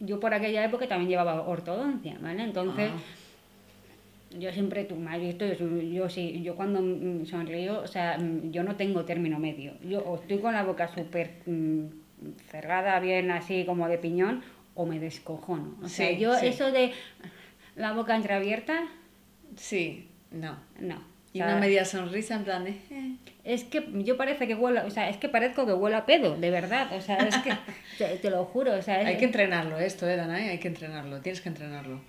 [0.00, 2.42] yo por aquella época también llevaba ortodoncia, ¿vale?
[2.42, 4.36] Entonces Ah.
[4.38, 8.18] yo siempre, tú me has visto, yo, yo sí, yo cuando mm, sonrío, o sea,
[8.18, 9.74] mm, yo no tengo término medio.
[9.88, 11.30] Yo o estoy con la boca súper
[12.50, 14.42] cerrada, bien así como de piñón,
[14.74, 15.76] o me descojono.
[15.82, 16.46] O sea, yo sí.
[16.46, 16.92] eso de
[17.76, 18.84] la boca entreabierta,
[19.56, 20.58] Sí, no.
[20.80, 20.96] no.
[20.96, 22.70] O Y sea, una media sonrisa en plan de...
[22.90, 23.16] eh.
[23.44, 26.36] Es que yo parece que huelo, o sea, es que parezco que huelo a pedo,
[26.36, 26.92] de verdad.
[26.96, 27.52] O sea, es que
[27.98, 30.58] te, te lo juro, o sea, es- Hay que entrenarlo esto, eh, Dana, eh, hay
[30.58, 31.20] que entrenarlo.
[31.20, 32.00] Tienes que entrenarlo.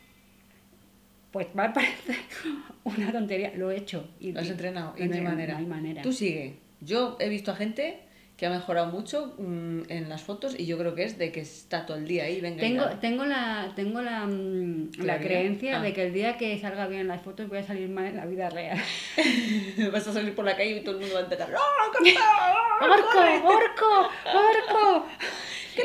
[1.32, 2.16] pues va a parecer
[2.84, 3.52] una tontería.
[3.56, 4.10] Lo he hecho.
[4.20, 5.54] Y, Lo has entrenado y no hay manera.
[5.54, 6.02] No hay manera.
[6.02, 6.58] Tú sigue.
[6.82, 8.00] Yo he visto a gente
[8.38, 11.40] que ha mejorado mucho mm, en las fotos y yo creo que es de que
[11.40, 12.60] está todo el día ahí, venga.
[12.60, 15.82] Tengo, tengo la, tengo la, mm, la creencia Ah.
[15.82, 18.18] de que el día que salga bien en las fotos voy a salir mal en
[18.18, 18.78] la vida real.
[19.94, 21.50] Vas a salir por la calle y todo el mundo va a empezar.
[21.56, 21.92] ¡Oh!
[22.84, 23.48] ¡Orco!
[23.48, 24.10] ¡Orco!
[24.34, 25.08] ¡Orco!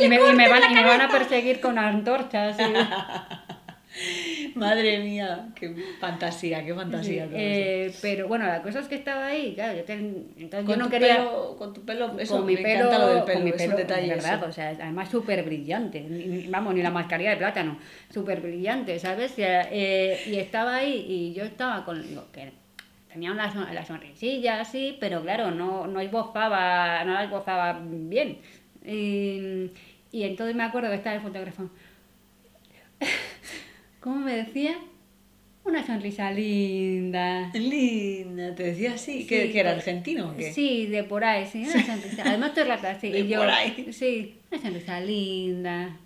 [0.01, 2.57] Y me, y me van, y me van a perseguir con antorchas.
[2.59, 2.65] y-
[4.55, 7.25] Madre mía, qué fantasía, qué fantasía.
[7.25, 7.35] eso.
[7.37, 10.89] Eh, pero bueno, la cosa es que estaba ahí, claro, yo, ten- entonces yo no
[10.91, 11.17] quería...
[11.19, 13.53] pelo, con tu pelo, eso, con mi me pelo, encanta lo del pelo, con mi
[13.53, 14.47] pelo, detalle de verdad, eso.
[14.47, 17.79] o sea, además súper brillante, ni- vamos, ni la mascarilla de plátano,
[18.13, 19.39] súper brillante, ¿sabes?
[19.39, 22.53] Y, eh, y estaba ahí y yo estaba con, digo, que
[23.13, 28.39] tenía la, son- la sonrisilla así, pero claro, no, no esbozaba, no la esbozaba bien.
[28.85, 29.71] Y,
[30.13, 31.69] y entonces me acuerdo que estaba el fotógrafo,
[34.01, 34.77] ¿cómo me decía?
[35.65, 37.51] Una sonrisa linda.
[37.53, 40.53] Linda, te decía así, que, Sí, que era argentino o qué?
[40.53, 42.23] Sí, de por ahí, sí, una sonrisa.
[42.27, 43.09] Además todo el rato así.
[43.13, 43.93] De y yo, por ahí.
[43.93, 45.97] Sí, una sonrisa linda,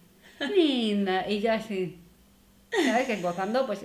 [0.54, 1.28] linda.
[1.30, 1.98] Y yo así,
[2.70, 3.06] ¿sabes?
[3.06, 3.84] Que gozando, pues...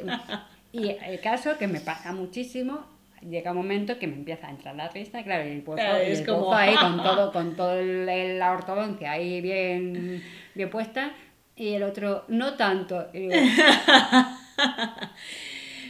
[0.71, 2.85] Y el caso que me pasa muchísimo,
[3.27, 6.03] llega un momento que me empieza a entrar la risa, claro, y el pozo, Claro,
[6.03, 10.21] y es el como- pozo ahí con todo, con todo el- la ortodoncia ahí bien,
[10.53, 11.11] bien puesta,
[11.59, 13.07] y el otro, no tanto.
[13.13, 13.35] Y digo,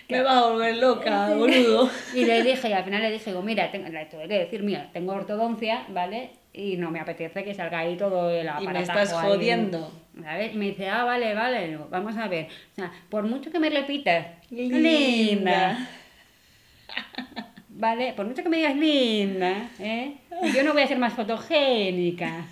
[0.09, 1.89] Me va a volver loca, boludo.
[2.15, 4.63] Y le dije, y al final le dije, digo, mira, tengo, le tuve que decir,
[4.63, 6.31] mira, tengo ortodoncia, ¿vale?
[6.51, 9.91] Y no me apetece que salga ahí todo el Y aparatajo me estás ahí, jodiendo.
[10.23, 10.55] ¿sabes?
[10.55, 11.67] Y me dice, ah, vale, vale.
[11.67, 12.47] Digo, vamos a ver.
[12.71, 14.77] O sea, por mucho que me repitas, Linda.
[14.77, 15.89] linda.
[17.71, 20.15] Vale, por mucho que me digas linda, ¿eh?
[20.53, 22.45] Yo no voy a ser más fotogénica.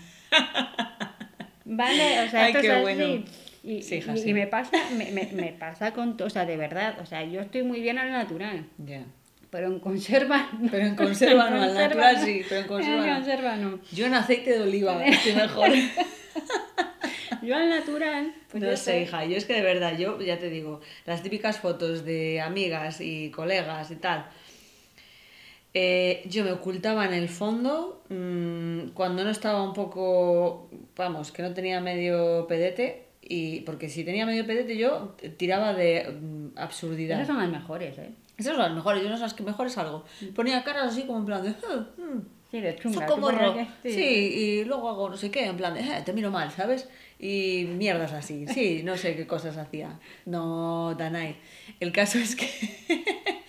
[1.70, 2.82] Vale, o sea, Ay, esto qué es así.
[2.84, 3.06] bueno.
[3.64, 4.30] Y, Sí, hija, y- sí.
[4.30, 7.24] y me pasa, me, me, me pasa con, to- o sea, de verdad, o sea,
[7.26, 9.04] yo estoy muy bien al natural, Ya.
[9.50, 10.70] pero en conserva no.
[10.72, 13.16] Pero en conserva no, al natural sí, pero en conserva En no.
[13.16, 13.80] conserva no.
[13.92, 15.70] Yo en aceite de oliva estoy mejor.
[17.42, 19.02] Yo al natural, pues no sé, sé.
[19.02, 23.00] hija, yo es que de verdad, yo ya te digo, las típicas fotos de amigas
[23.02, 24.26] y colegas y tal,
[25.80, 31.44] eh, yo me ocultaba en el fondo mm, cuando no estaba un poco, vamos, que
[31.44, 37.18] no tenía medio pedete, y porque si tenía medio pedete yo tiraba de mm, absurdidad.
[37.22, 38.10] Esas son las mejores, ¿eh?
[38.38, 40.04] Esas son las mejores, yo no sé las que mejores algo.
[40.36, 41.50] Ponía caras así como en plan de...
[41.50, 43.06] "Ah, mm, Sí, de chunga.
[43.06, 44.00] pones que- Sí.
[44.02, 46.88] y luego hago no sé qué, en plan de, "Eh, te miro mal, ¿sabes?
[47.20, 48.48] Y mierdas así.
[48.48, 50.00] Sí, no sé qué cosas hacía.
[50.26, 51.36] No, Danai.
[51.82, 52.48] El caso es que.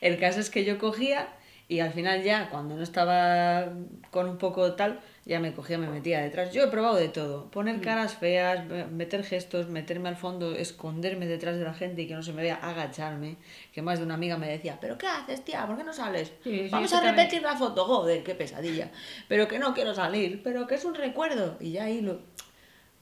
[0.00, 1.28] el caso es que yo cogía
[1.70, 3.68] y al final ya, cuando no estaba
[4.10, 6.52] con un poco tal, ya me cogía, me metía detrás.
[6.52, 7.48] Yo he probado de todo.
[7.52, 12.08] Poner caras feas, me- meter gestos, meterme al fondo, esconderme detrás de la gente y
[12.08, 13.36] que no se me vea, agacharme.
[13.72, 15.64] Que más de una amiga me decía, ¿pero qué haces, tía?
[15.66, 16.32] ¿Por qué no sales?
[16.42, 17.84] Sí, Vamos a repetir la foto.
[17.84, 18.90] Joder, qué pesadilla.
[19.28, 21.56] Pero que no quiero salir, pero que es un recuerdo.
[21.60, 22.18] Y ya ahí lo...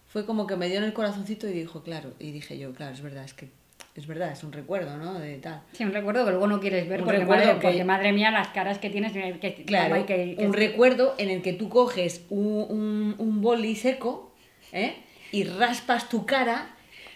[0.08, 2.12] Fue como que me dio en el corazoncito y dijo, claro.
[2.18, 3.50] Y dije yo, claro, es verdad, es que
[3.98, 5.14] es verdad, es un recuerdo, ¿no?
[5.18, 5.62] De tal.
[5.72, 8.12] Sí, un recuerdo que luego no quieres ver Un porque, recuerdo madre, que- porque madre
[8.12, 11.68] mía las caras que tienes que, Claro, que- que- un recuerdo en el que tú
[11.68, 14.32] coges un, un, un boli seco
[14.72, 14.94] ¿eh?
[15.32, 16.74] y raspas tu cara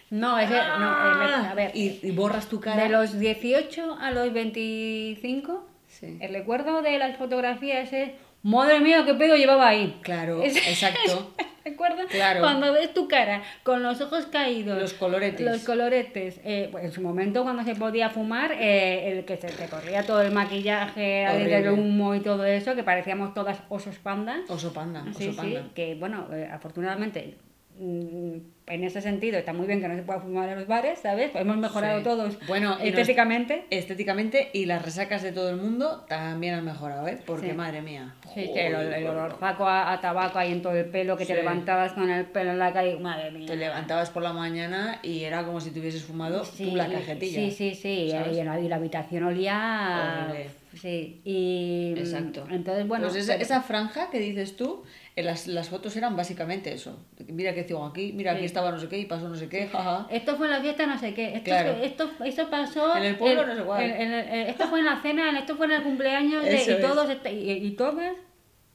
[0.09, 2.83] no, no, el- a ver, y, y borras tu cara.
[2.83, 6.17] de los 18 a los 25 Sí.
[6.21, 8.09] el recuerdo de las fotografías es
[8.43, 11.33] madre mía qué pedo llevaba ahí Claro, Es- exacto.
[11.65, 12.07] ¿Recuerdas?
[12.07, 12.41] Claro.
[12.41, 15.45] Cuando ves tu cara con los ojos caídos, Los coloretes.
[15.45, 19.47] los coloretes, eh, pues en su momento cuando se podía fumar, eh, el que se
[19.47, 24.41] te corría todo el maquillaje, el humo y todo eso, que parecíamos todas osos pandas.
[24.49, 25.63] Oso panda, oso Sí, sí, panda.
[25.73, 27.37] que bueno, eh, afortunadamente
[27.79, 31.31] en ese sentido está muy bien que no se pueda fumar en los bares, ¿sabes?
[31.35, 32.03] Hemos mejorado Sí.
[32.03, 33.65] todos Bueno, estéticamente.
[33.69, 37.19] Estéticamente y las resacas de todo el mundo también han mejorado, ¿eh?
[37.25, 37.53] Porque Sí.
[37.53, 38.15] madre mía.
[38.33, 41.25] Sí, sí, el, el olor zaco a, a tabaco ahí en todo el pelo, que
[41.25, 43.47] te levantabas con el pelo en la calle, madre mía.
[43.47, 47.39] Te levantabas por la mañana y era como si te hubieses fumado tú la cajetilla.
[47.41, 48.09] Sí, sí, sí.
[48.11, 48.37] ¿sabes?
[48.37, 50.27] Y la, y la habitación olía.
[50.29, 50.49] Horrible.
[50.75, 51.21] Sí.
[51.23, 51.93] Y.
[51.97, 52.45] Exacto.
[52.49, 53.05] Entonces, bueno.
[53.07, 54.83] Pues esa, pero- esa franja que dices tú,
[55.21, 56.97] las, las fotos eran básicamente eso.
[57.27, 58.45] Mira qué ciego aquí, mira aquí Sí.
[58.45, 60.07] estaba no sé qué y pasó no sé qué, jaja.
[60.09, 61.27] Esto fue en la fiesta, no sé qué.
[61.35, 61.71] Esto, Claro.
[61.83, 62.97] esto, esto pasó.
[62.97, 63.83] En el pueblo no sé cuál.
[63.83, 64.13] el-
[64.49, 66.43] esto fue en la cena, en- esto fue en el cumpleaños.
[66.43, 67.09] de- y todos.
[67.11, 68.13] est- Y, y todas.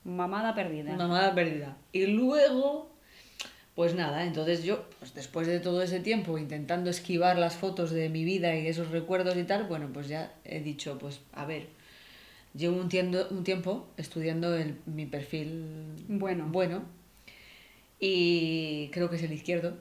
[0.04, 0.94] Mamada perdida.
[0.94, 1.76] Mamada perdida.
[1.92, 2.94] Y luego,
[3.74, 8.08] pues nada, entonces yo, pues después de todo ese tiempo intentando esquivar las fotos de
[8.08, 11.66] mi vida y esos recuerdos y tal, bueno, pues ya he dicho, pues a ver,
[12.54, 16.46] llevo un, tiendo- un tiempo estudiando el- mi perfil Bueno.
[16.50, 16.82] bueno
[18.00, 19.76] y creo que es el izquierdo,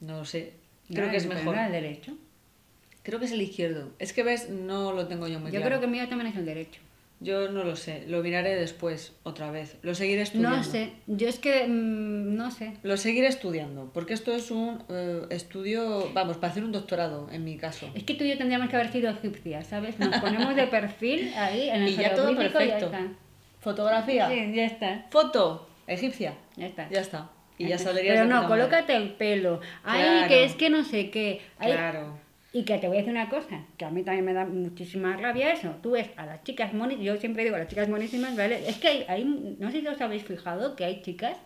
[0.00, 0.54] no lo sé,
[0.88, 1.56] creo No, que es mejor.
[1.56, 2.16] el derecho.
[3.02, 3.90] Creo que es el izquierdo.
[3.98, 5.66] Es que ves, no lo tengo yo muy Yo claro.
[5.66, 6.80] creo que el mío también es el derecho.
[7.20, 9.76] Yo no lo sé, lo miraré después, otra vez.
[9.82, 10.56] Lo seguiré estudiando.
[10.58, 10.92] No sé.
[11.06, 11.66] Yo es que.
[11.66, 12.74] mm, no sé.
[12.82, 17.44] Lo seguiré estudiando, porque esto es un eh, estudio, vamos, para hacer un doctorado, en
[17.44, 17.88] mi caso.
[17.94, 19.98] Es que tú y yo tendríamos que haber sido egipcias, ¿sabes?
[19.98, 22.90] Nos ponemos de perfil ahí en el Y ya todo ya perfecto.
[23.60, 25.06] Fotografía, Sí, ya está.
[25.10, 26.88] foto, egipcia, Ya está.
[26.90, 27.30] ya está.
[27.56, 29.60] Y ya saldrías Pero no, colócate el pelo.
[29.84, 30.28] Ay, Claro.
[30.28, 31.40] que es que no sé qué.
[31.58, 32.18] Ay, Claro.
[32.54, 35.16] Y que te voy a decir una cosa, que a mí también me da muchísima
[35.16, 35.74] rabia eso.
[35.82, 38.68] Tú ves a las chicas monísimas, yo siempre digo a las chicas monísimas, ¿vale?
[38.68, 41.36] Es que hay, hay- no sé si os habéis fijado que hay chicas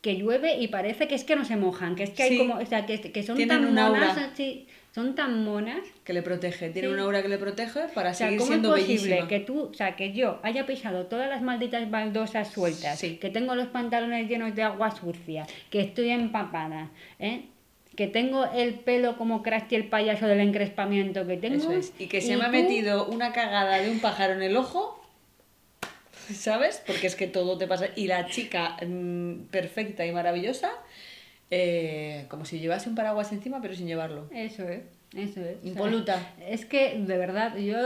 [0.00, 2.38] que llueve y parece que es que no se mojan, que es que hay Sí.
[2.38, 4.00] como, o sea, que, que son Tienen tan aura.
[4.00, 6.94] monas, así, son tan monas Que le protege, tiene Sí.
[6.94, 9.28] una aura que le protege para O sea, seguir ¿cómo siendo es posible bellísima.
[9.28, 13.18] que tú, o sea, que yo haya pisado todas las malditas baldosas sueltas, Sí.
[13.18, 17.42] que tengo los pantalones llenos de agua sucia, que estoy empapada, ¿eh?
[17.96, 21.56] Que tengo el pelo como Krusty el payaso del encrespamiento que tengo?
[21.56, 21.92] Eso es.
[21.98, 25.02] Y que se me ha metido una cagada de un pájaro en el ojo,
[26.34, 26.82] ¿sabes?
[26.86, 27.88] Porque es que todo te pasa.
[27.96, 30.70] Y la chica mm, perfecta y maravillosa,
[31.50, 34.28] eh, como si llevase un paraguas encima, pero sin llevarlo.
[34.32, 34.99] Eso es.
[35.12, 35.56] Eso es.
[35.64, 36.34] Impoluta.
[36.46, 37.76] Es que, de verdad, yo...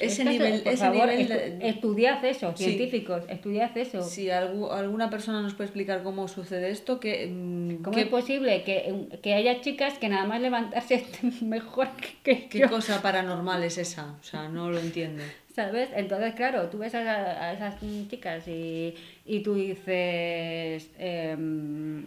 [0.00, 2.64] Ese nivel- por ese favor, nivel estu- estudiad eso, Sí.
[2.64, 4.02] científicos, estudiad eso.
[4.02, 8.08] Si algu- alguna persona nos puede explicar cómo sucede esto, que, mm, ¿Cómo qué, es
[8.08, 10.94] posible que, que haya chicas que nada más levantarse
[11.34, 12.70] estén mejor que, que qué yo?
[12.70, 14.16] cosa paranormal es esa?
[14.18, 15.22] O sea, no lo entiendo.
[15.54, 15.90] ¿Sabes?
[15.94, 17.74] Entonces, claro, tú ves a, a esas
[18.08, 18.94] chicas y,
[19.26, 20.88] y tú dices...
[20.98, 22.04] em,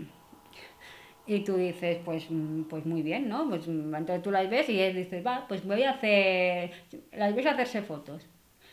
[1.26, 3.48] y tú dices, pues, mm, pues muy bien, ¿no?
[3.48, 6.72] Pues mm, entonces tú las ves y él dice, va, pues voy a hacer...
[7.14, 8.24] Las ves a hacerse fotos.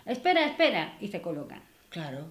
[0.05, 0.97] Espera, espera.
[1.01, 1.63] Y se colocan.
[1.91, 2.27] Claro,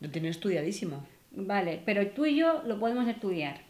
[0.00, 1.06] lo tiene estudiadísimo.
[1.32, 3.60] Vale, pero tú y yo lo podemos estudiar.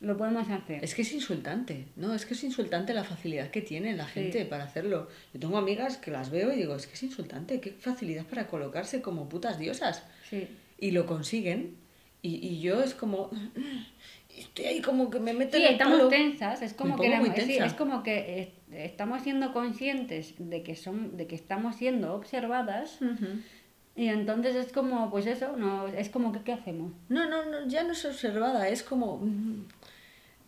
[0.00, 0.82] Lo podemos hacer.
[0.82, 2.14] Es que es insultante, ¿no?
[2.14, 5.08] Es que es insultante la facilidad que tiene la gente para hacerlo.
[5.34, 8.46] Yo tengo amigas que las veo y digo, es que es insultante, qué facilidad para
[8.46, 10.06] colocarse como putas diosas.
[10.30, 10.48] Sí.
[10.78, 11.76] Y lo consiguen.
[12.22, 13.30] Y, y yo es como...
[14.36, 16.08] Estoy ahí como que me meto Sí, en el estamos palo.
[16.08, 17.66] tensas, es como Me que pongo muy la- sí, tensa.
[17.66, 22.98] es como que estamos siendo conscientes de que son de que estamos siendo observadas
[23.96, 26.92] y entonces es como pues eso, no es como que qué hacemos.
[27.08, 29.18] No, no, no, ya no es observada, es como...
[29.18, 29.66] mm,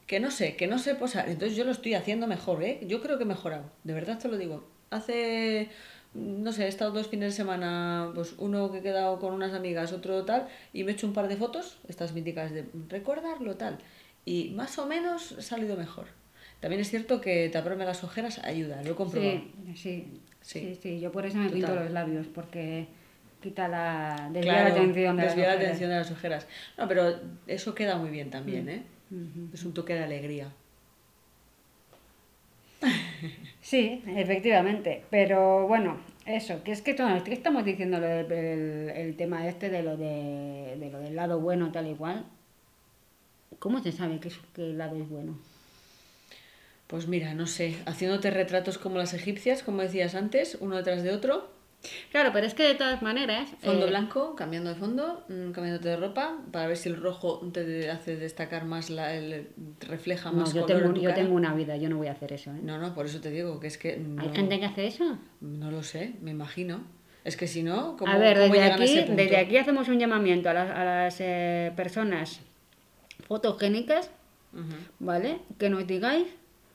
[0.07, 1.29] Que no sé, que no sé posar.
[1.29, 2.81] Entonces yo lo estoy haciendo mejor, ¿eh?
[2.87, 4.64] Yo creo que he mejorado, de verdad te lo digo.
[4.90, 5.68] Hace,
[6.14, 9.55] no sé, he estado dos fines de semana, pues uno que he quedado con unas
[9.55, 13.57] amigas, otro tal, y me he hecho un par de fotos, estas míticas de recordarlo
[13.57, 13.79] tal.
[14.25, 16.07] Y más o menos he salido mejor.
[16.61, 19.40] También es cierto que taparme las ojeras ayuda, lo he comprobado.
[19.75, 20.61] Sí, sí, Sí.
[20.61, 21.59] sí, sí, yo por eso me Total.
[21.61, 22.87] pinto los labios porque
[23.40, 25.57] quita la desvía Claro, la atención de las la ojeras.
[25.61, 26.46] atención de las ojeras.
[26.79, 27.14] No, pero
[27.46, 28.83] eso queda muy bien también, ¿eh?
[29.11, 29.48] Ujú.
[29.53, 30.53] Es un toque de alegría.
[33.61, 35.05] Sí, efectivamente.
[35.11, 39.47] Pero bueno, eso, que es que todo, ¿qué estamos diciendo lo del- el, el tema
[39.49, 42.25] este de lo de, de lo del lado bueno tal y cual?
[43.62, 45.38] ¿Cómo se sabe que, es- que el lado es bueno?
[46.87, 51.11] Pues mira, no sé, haciéndote retratos como las egipcias, como decías antes, uno detrás de
[51.12, 51.49] otro,
[52.11, 53.51] Claro, pero es que de todas maneras.
[53.61, 57.40] fondo eh, blanco, cambiando de fondo, mm, cambiándote de ropa, para ver si el rojo
[57.53, 59.49] te hace destacar más, la, el,
[59.81, 61.23] refleja No, más yo color tengo, en tu yo cara.
[61.23, 62.51] tengo una vida, yo no voy a hacer eso.
[62.51, 62.61] ¿eh?
[62.62, 65.18] No, no, por eso te digo que es que no, ¿Hay gente que hace eso?
[65.40, 66.83] no lo sé, me imagino.
[67.25, 69.23] Es que si no, ¿cómo, a ver, cómo desde llegan a ese aquí, punto?
[69.23, 72.40] desde aquí hacemos un llamamiento a las, a las eh, personas
[73.27, 74.11] fotogénicas.
[74.99, 75.38] ¿vale?
[75.59, 76.27] Que nos digáis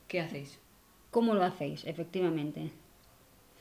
[0.08, 0.58] ¿Qué hacéis?
[1.10, 2.70] cómo lo hacéis, efectivamente.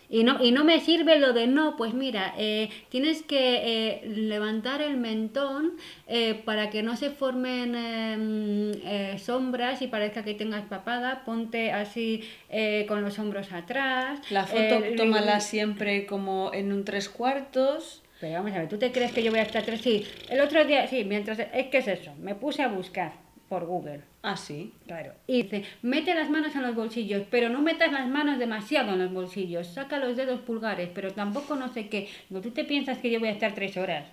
[0.09, 4.07] Y no, y no me sirve lo de no, pues mira, eh, tienes que eh,
[4.07, 5.73] levantar el mentón
[6.07, 11.73] eh, para que no se formen mm, eh, sombras y parezca que tengas papada, ponte
[11.73, 14.19] así eh, con los hombros atrás.
[14.29, 18.01] La foto eh, tómala siempre como en un tres cuartos.
[18.21, 19.81] Pero vamos a ver, ¿tú te crees que yo voy a estar tres?
[19.81, 21.37] Sí, el otro día, sí, mientras...
[21.39, 23.11] Es que es eso, me puse a buscar
[23.49, 24.01] por Google.
[24.29, 24.73] Ah, sí.
[24.85, 25.13] Claro.
[25.25, 28.99] Y dice, mete las manos en los bolsillos, pero no metas las manos demasiado en
[28.99, 29.67] los bolsillos.
[29.67, 32.09] Saca los dedos pulgares, pero tampoco no sé qué.
[32.29, 34.05] No, tú te piensas que yo voy a estar tres horas.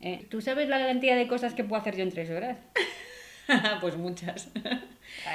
[0.00, 0.26] ¿Eh?
[0.30, 2.56] ¿Tú sabes la cantidad de cosas que puedo hacer yo en tres horas?
[3.80, 4.48] pues muchas.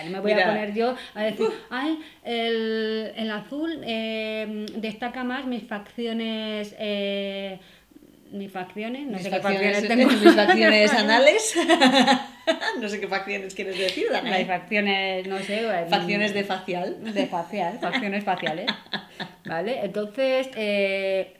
[0.05, 0.45] No me voy Mira.
[0.45, 6.73] a poner yo a decir, ay, el, el azul eh, destaca más mis facciones...
[6.79, 7.59] eh,
[8.31, 10.09] mis facciones, no mis sé qué facciones, tengo.
[10.23, 11.55] mis facciones anales.
[12.81, 14.45] no sé qué facciones quieres decir, Las Danae.
[14.45, 15.61] facciones, no sé.
[15.65, 17.13] eh, Facciones de facial.
[17.13, 18.67] De facial, facciones faciales.
[19.45, 19.79] ¿Vale?
[19.83, 21.33] Entonces, eh,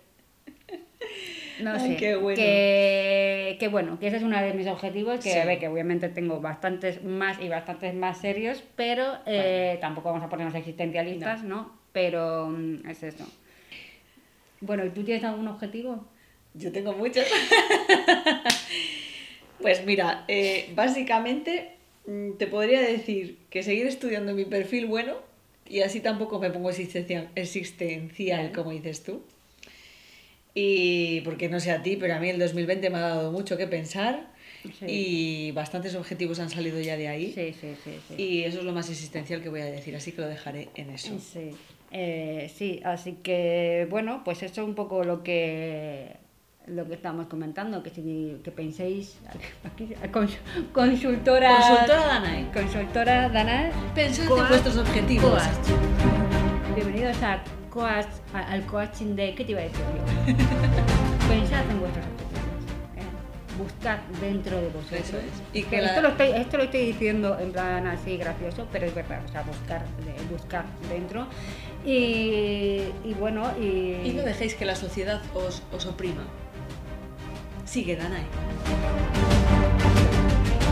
[1.62, 1.95] no Ay, sé.
[1.97, 2.36] qué bueno.
[2.38, 5.39] Que, que bueno, que ese es uno de mis objetivos, que Sí.
[5.39, 10.23] a ver, que obviamente tengo bastantes más y bastantes más serios, pero eh, tampoco vamos
[10.23, 11.76] a ponernos existencialistas, ¿no?
[11.93, 13.26] Pero mm, es eso.
[14.62, 16.06] Bueno, ¿y tú tienes algún objetivo?
[16.58, 17.26] Yo tengo muchos.
[19.62, 21.72] pues mira, eh, básicamente
[22.06, 25.15] mm, te podría decir que seguir estudiando mi perfil bueno
[25.70, 29.22] y así tampoco me pongo existencial, como dices tú.
[30.54, 33.58] Y porque no sé a ti, pero a mí el 2020 me ha dado mucho
[33.58, 34.36] que pensar
[34.80, 34.86] Sí.
[34.88, 37.32] y bastantes objetivos han salido ya de ahí.
[37.32, 37.91] Sí, sí, sí.
[38.08, 38.15] sí.
[38.22, 40.89] Y eso es lo más existencial que voy a decir, así que lo dejaré en
[40.89, 41.17] eso.
[41.20, 41.52] Sí,
[41.91, 46.17] eh, sí, así que bueno, pues eso es un poco lo que
[46.67, 49.17] lo que estamos comentando, que si que penséis
[49.63, 50.38] aquí, cons-
[50.73, 52.51] consultora Consultora Danae.
[52.53, 55.41] consultora Danae, Pensad en vuestros objetivos.
[55.41, 56.75] Coach.
[56.75, 60.34] Bienvenidos a coach, al coaching de ¿qué te iba a decir yo?
[61.30, 62.63] Pensad en vuestros objetivos.
[62.97, 63.57] ¿eh?
[63.57, 64.99] Buscad dentro de vosotros.
[64.99, 65.24] Eso es.
[65.53, 68.88] Y que esto, la- lo estoy, esto lo estoy diciendo en plan así gracioso, pero
[68.88, 69.84] es verdad, o sea, buscar,
[70.30, 71.28] buscar dentro.
[71.86, 76.24] Y, y bueno, y, Y no dejéis que la sociedad os, os oprima.
[77.78, 78.25] Sigue, Danae.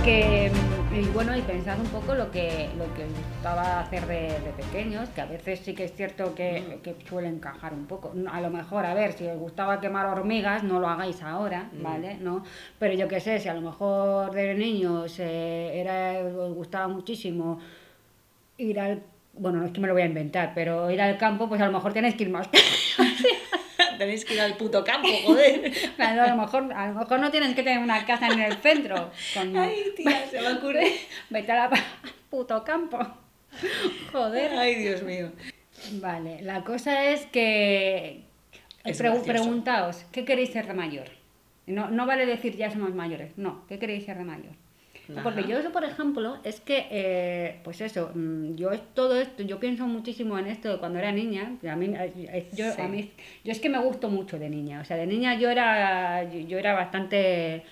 [0.03, 0.51] que,
[0.91, 5.09] Y bueno, y pensad un poco lo que, lo que gustaba hacer de, de pequeños,
[5.09, 8.11] que a veces sí que es cierto que, que suele encajar un poco.
[8.31, 12.17] A lo mejor, a ver, si os gustaba quemar hormigas, no lo hagáis ahora, ¿vale?
[12.19, 12.43] ¿No?
[12.79, 17.59] Pero yo qué sé, si a lo mejor de niños eh, era, os gustaba muchísimo
[18.57, 19.03] ir al...
[19.33, 21.67] Bueno, no es que me lo voy a inventar, pero ir al campo, pues a
[21.67, 22.49] lo mejor tenéis que ir más.
[23.97, 25.71] Tenéis que ir al puto campo, joder.
[25.95, 28.55] Claro, a lo mejor, a lo mejor no tienes que tener una casa en el
[28.57, 29.11] centro.
[29.33, 29.55] Con...
[29.57, 30.93] Ay, tía, se me ocurre.
[31.29, 31.83] Vete a la al
[32.29, 32.99] puto campo.
[34.11, 34.53] Joder.
[34.57, 35.31] Ay, Dios mío.
[35.93, 38.23] Vale, la cosa es que
[38.83, 39.25] Es gracioso.
[39.25, 41.07] preguntaos, ¿qué queréis ser de mayor?
[41.67, 44.53] No, no vale decir ya somos mayores, no, ¿qué queréis ser de mayor?
[45.23, 45.49] Porque Ajá.
[45.49, 49.59] yo eso, por ejemplo, es que, eh, pues eso, mm, yo es todo esto, yo
[49.59, 51.93] pienso muchísimo en esto de cuando era niña, a mí,
[52.53, 52.81] yo, Sí.
[52.81, 53.11] a mí,
[53.43, 56.57] yo es que me gustó mucho de niña, o sea, de niña yo era, yo,
[56.57, 57.63] era bastante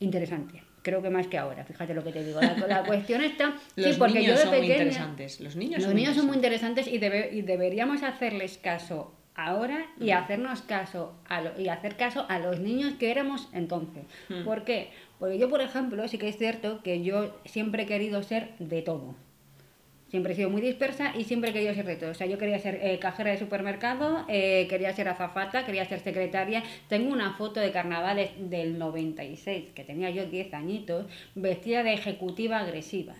[0.00, 3.54] interesante, creo que más que ahora, fíjate lo que te digo, la, la cuestión está,
[3.76, 5.40] Los sí, porque niños yo de son muy pequeña, interesantes.
[5.40, 9.86] Los niños los son niños son muy interesantes y, debe- y deberíamos hacerles caso ahora
[10.00, 14.04] y hacernos caso a lo- y hacer caso a los niños que éramos entonces.
[14.28, 14.44] Mm.
[14.44, 14.90] ¿Por qué?
[15.18, 18.82] Porque yo, por ejemplo, sí que es cierto que yo siempre he querido ser de
[18.82, 19.14] todo.
[20.08, 22.10] Siempre he sido muy dispersa y siempre he querido ser de todo.
[22.12, 25.98] O sea, yo quería ser eh, cajera de supermercado, eh, quería ser azafata, quería ser
[25.98, 26.62] secretaria.
[26.88, 32.60] Tengo una foto de carnavales del 96, que tenía yo 10 añitos, vestida de ejecutiva
[32.60, 33.14] agresiva.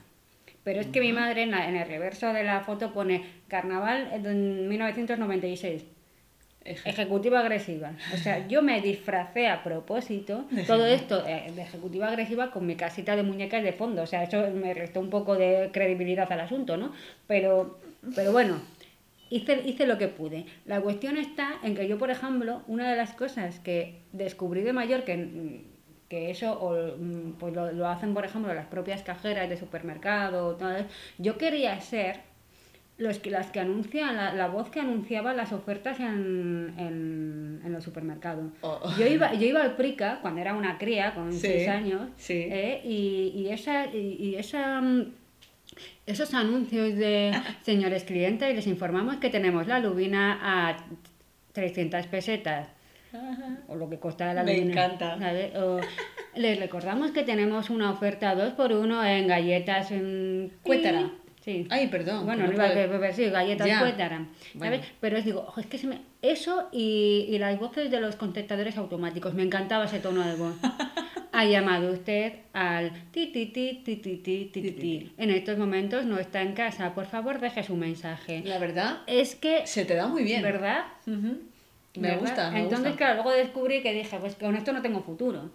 [0.62, 4.10] Pero es que mi madre en, la- en el reverso de la foto pone carnaval
[4.12, 5.84] en 1996.
[6.64, 7.92] Eje- Ejecutiva agresiva.
[8.14, 12.74] O sea, yo me disfracé a propósito todo esto eh, de ejecutiva agresiva con mi
[12.76, 14.02] casita de muñecas de fondo.
[14.02, 16.92] O sea, eso me restó un poco de credibilidad al asunto, ¿no?
[17.26, 17.78] Pero,
[18.14, 18.60] pero bueno,
[19.30, 20.46] hice, hice lo que pude.
[20.64, 24.72] La cuestión está en que yo, por ejemplo, una de las cosas que descubrí de
[24.72, 25.74] mayor que
[26.08, 26.96] que eso o,
[27.40, 30.86] pues lo, lo hacen por ejemplo las propias cajeras de supermercado tal,
[31.16, 32.20] yo quería ser
[32.96, 37.72] los que las que anuncian la, la voz que anunciaba las ofertas en, en, en
[37.72, 38.80] los supermercados Oh.
[38.98, 42.46] yo iba yo iba al Prica cuando era una cría con Sí, 6 años sí.
[42.48, 42.80] ¿eh?
[42.84, 45.12] y, y esa y, y esa mm,
[46.06, 47.32] esos anuncios de
[47.62, 50.76] señores clientes les informamos que tenemos la lubina a
[51.52, 52.68] 300 pesetas
[53.12, 53.58] Ajá.
[53.68, 55.18] o lo que costara la Me lubina, encanta.
[55.18, 55.54] ¿sabes?
[55.56, 55.80] O
[56.36, 61.10] les recordamos que tenemos una oferta 2 por 1 en galletas en Cuétara.
[61.44, 61.66] Sí.
[61.68, 62.24] Ay, perdón.
[62.24, 63.80] Bueno, no a beber, sí, galletas Ya.
[63.80, 64.26] cuétara,
[64.58, 64.80] ¿sabes?
[64.80, 64.84] Bueno.
[65.00, 65.98] Pero os digo, ojo, es que se me...
[66.22, 70.54] Eso y, y las voces de los contestadores automáticos, me encantaba ese tono de voz.
[71.36, 75.12] Ha llamado usted al ti ti ti ti ti ti ti ti.
[75.18, 78.42] En estos momentos no está en casa, por favor deje su mensaje.
[78.44, 80.42] La verdad, Es que, se te da muy bien.
[80.42, 80.84] ¿verdad?
[81.08, 81.40] Ujú.
[81.96, 82.20] Me ¿Verdad?
[82.20, 82.96] gusta, me Entonces, gusta.
[82.98, 85.50] claro, luego descubrí que dije, pues con esto no tengo futuro.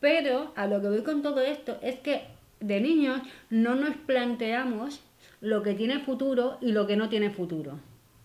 [0.00, 2.24] Pero a lo que voy con todo esto es que
[2.60, 5.00] de niños no nos planteamos
[5.42, 7.78] lo que tiene futuro y lo que no tiene futuro.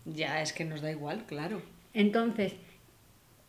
[0.06, 1.60] Ya, es que nos da igual, claro.
[1.92, 2.54] Entonces,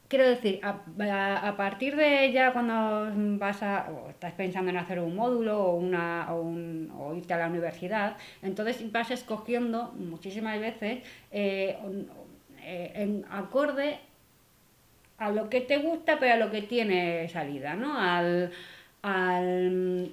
[0.09, 4.77] quiero decir, a, a- a partir de ya cuando vas a, o estás pensando en
[4.77, 9.93] hacer un módulo o, una, o, un- o irte a la universidad, entonces vas escogiendo
[9.97, 11.77] muchísimas veces eh,
[12.63, 13.99] eh, en acorde
[15.19, 17.97] a lo que te gusta, pero a lo que tiene salida, ¿no?
[17.99, 18.51] Al,
[19.03, 20.11] al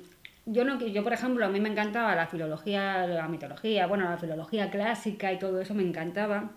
[0.49, 4.16] yo no yo por ejemplo a mí me encantaba la filología, la mitología, bueno, la
[4.16, 6.53] filología clásica y todo eso me encantaba.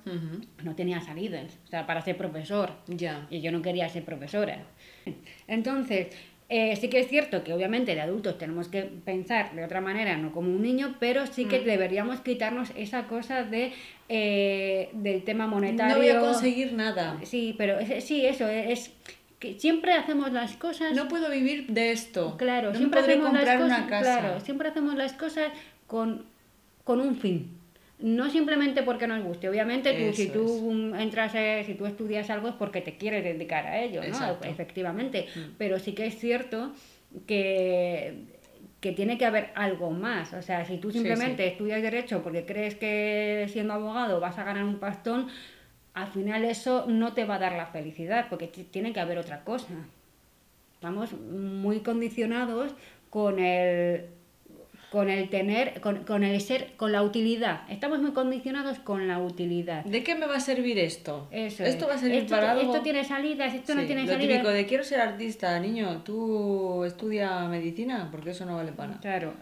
[0.64, 2.72] No tenía salidas, o sea, para ser profesor.
[2.88, 3.26] Ya.
[3.30, 4.60] Y yo no quería ser profesora.
[5.48, 6.08] Entonces,
[6.50, 10.18] eh, sí que es cierto que obviamente de adultos tenemos que pensar de otra manera,
[10.18, 11.50] no como un niño, pero sí Mm.
[11.50, 13.74] que deberíamos quitarnos esa cosa de
[14.12, 15.94] eh, del tema monetario.
[15.96, 17.18] No voy a conseguir nada.
[17.24, 18.92] Sí, pero es- sí, eso es
[19.40, 20.94] que siempre hacemos las cosas.
[20.94, 22.36] No puedo vivir de esto.
[22.38, 23.78] claro, no siempre hacemos las comprar cosas.
[23.80, 24.20] una casa.
[24.20, 25.52] Claro, siempre hacemos las cosas
[25.88, 26.26] con,
[26.84, 27.56] con un fin.
[28.00, 29.50] No simplemente porque nos guste.
[29.50, 33.24] Obviamente, tú, si tú mm, entras, eh, si tú estudias algo es porque te quieres
[33.24, 34.38] dedicar a ello, ¿no?
[34.48, 35.28] Efectivamente.
[35.36, 35.40] Mm.
[35.58, 36.72] Pero sí que es cierto
[37.28, 38.24] que,
[38.80, 40.34] que tiene que haber algo más.
[40.34, 44.44] O sea, si tú Sí, simplemente estudias Derecho porque crees que siendo abogado vas a
[44.46, 45.28] ganar un pastón,
[46.02, 49.18] al final eso no te va a dar la felicidad, porque ti- tiene que haber
[49.18, 49.68] otra cosa.
[50.74, 52.72] Estamos muy condicionados
[53.10, 54.06] con el
[54.92, 57.62] con el tener, con, con el ser, con la utilidad.
[57.70, 59.84] Estamos muy condicionados con la utilidad.
[59.84, 61.28] ¿De qué me va a servir esto?
[61.30, 61.92] Eso esto es.
[61.92, 62.72] va a servir esto, para algo.
[62.74, 64.32] Esto tiene salidas, esto no tiene lo salidas.
[64.38, 69.02] típico de quiero ser artista, niño, tú estudia medicina, porque eso no vale para nada.
[69.02, 69.34] Claro.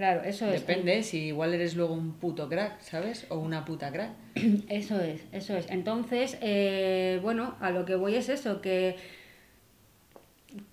[0.00, 0.66] Claro, eso es.
[0.66, 3.26] Depende, si igual eres luego un puto crack, ¿sabes?
[3.28, 4.12] O una puta crack.
[4.70, 5.68] Eso es, eso es.
[5.68, 8.96] Entonces, eh, bueno, a lo que voy es eso, que,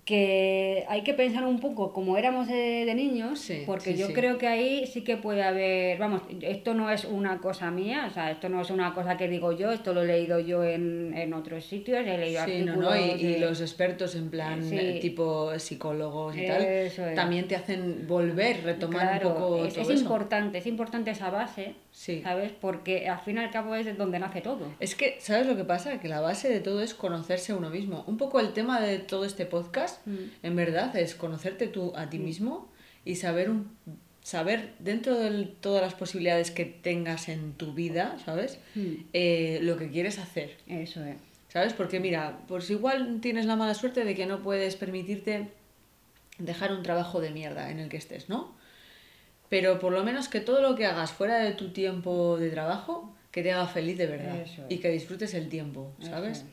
[0.08, 4.06] que hay que pensar un poco como éramos de, de niños, Sí, porque sí, yo
[4.06, 4.14] sí.
[4.14, 8.14] creo que ahí sí que puede haber, vamos, esto no es una cosa mía, o
[8.14, 11.12] sea, esto no es una cosa que digo yo, esto lo he leído yo en,
[11.14, 12.90] en otros sitios, he leído Sí, no, artículos.
[12.90, 16.98] no, y, los expertos en plan eh, tipo psicólogos y tal, es.
[17.14, 20.00] también te hacen volver, retomar Claro, un poco es, todo es eso.
[20.00, 21.74] importante, es importante esa base.
[22.22, 22.52] ¿sabes?
[22.60, 24.72] Porque al fin y al cabo es de donde nace todo.
[24.78, 25.98] Es que, ¿sabes lo que pasa?
[25.98, 28.04] Que la base de todo es conocerse a uno mismo.
[28.06, 30.16] Un poco el tema de todo este podcast, Mm.
[30.42, 32.70] en verdad, es conocerte tú a ti mismo
[33.04, 33.76] y saber un
[34.22, 38.58] saber dentro de todas las posibilidades que tengas en tu vida, ¿sabes?
[38.74, 38.92] Mm.
[39.14, 40.54] Eh, lo que quieres hacer.
[40.66, 41.16] Eso es.
[41.48, 41.72] ¿Sabes?
[41.72, 45.48] Porque mira, pues igual tienes la mala suerte de que no puedes permitirte
[46.38, 48.54] dejar un trabajo de mierda en el que estés, ¿no?
[49.48, 53.14] Pero por lo menos que todo lo que hagas fuera de tu tiempo de trabajo,
[53.30, 54.42] que te haga feliz de verdad.
[54.42, 54.70] Eso es.
[54.74, 56.38] Y que disfrutes el tiempo, Eso ¿sabes?
[56.38, 56.44] es.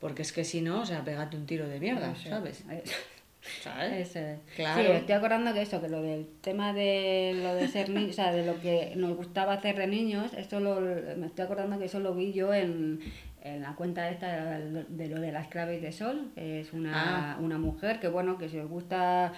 [0.00, 2.14] Porque es que si no, o sea, pégate un tiro de mierda.
[2.16, 2.64] ¿sabes?
[3.62, 4.16] ¿Sabes?
[4.16, 4.38] Es.
[4.54, 4.82] Claro.
[4.82, 8.12] Sí, estoy acordando que eso, que lo del tema de lo de ser niño, o
[8.12, 11.86] sea, de lo que nos gustaba hacer de niños, esto lo, me estoy acordando que
[11.86, 13.00] eso lo vi yo en,
[13.42, 17.32] en la cuenta esta de, de lo de las claves de sol, que es una,
[17.32, 17.38] Ah.
[17.40, 19.32] una mujer que bueno, que si os gusta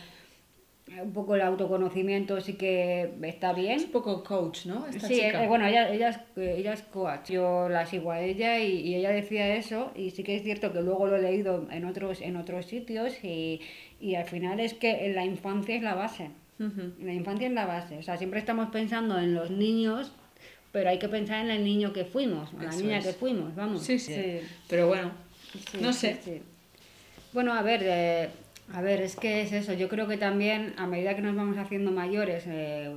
[1.02, 3.72] un poco el autoconocimiento sí que está bien.
[3.76, 4.86] Es un poco coach, ¿no?
[4.86, 5.44] Esta Sí, chica.
[5.44, 8.80] eh, bueno, ella, ella, es, eh, ella es coach, yo la sigo a ella y,
[8.80, 11.84] y ella decía eso y sí que es cierto que luego lo he leído en
[11.84, 13.60] otros, en otros sitios y,
[14.00, 17.98] y al final es que la infancia es la base, la infancia es la base,
[17.98, 20.12] o sea, siempre estamos pensando en los niños,
[20.70, 23.06] pero hay que pensar en el niño que fuimos, en la niña es.
[23.06, 23.82] que fuimos, vamos.
[23.82, 25.10] Sí, sí, Pero bueno,
[25.70, 26.18] Sí, no sí, sé.
[26.24, 26.42] sí.
[27.32, 28.28] Bueno, a ver, eh,
[28.72, 29.72] a ver, es que es eso.
[29.74, 32.90] Yo creo que también a medida que nos vamos haciendo mayores eh,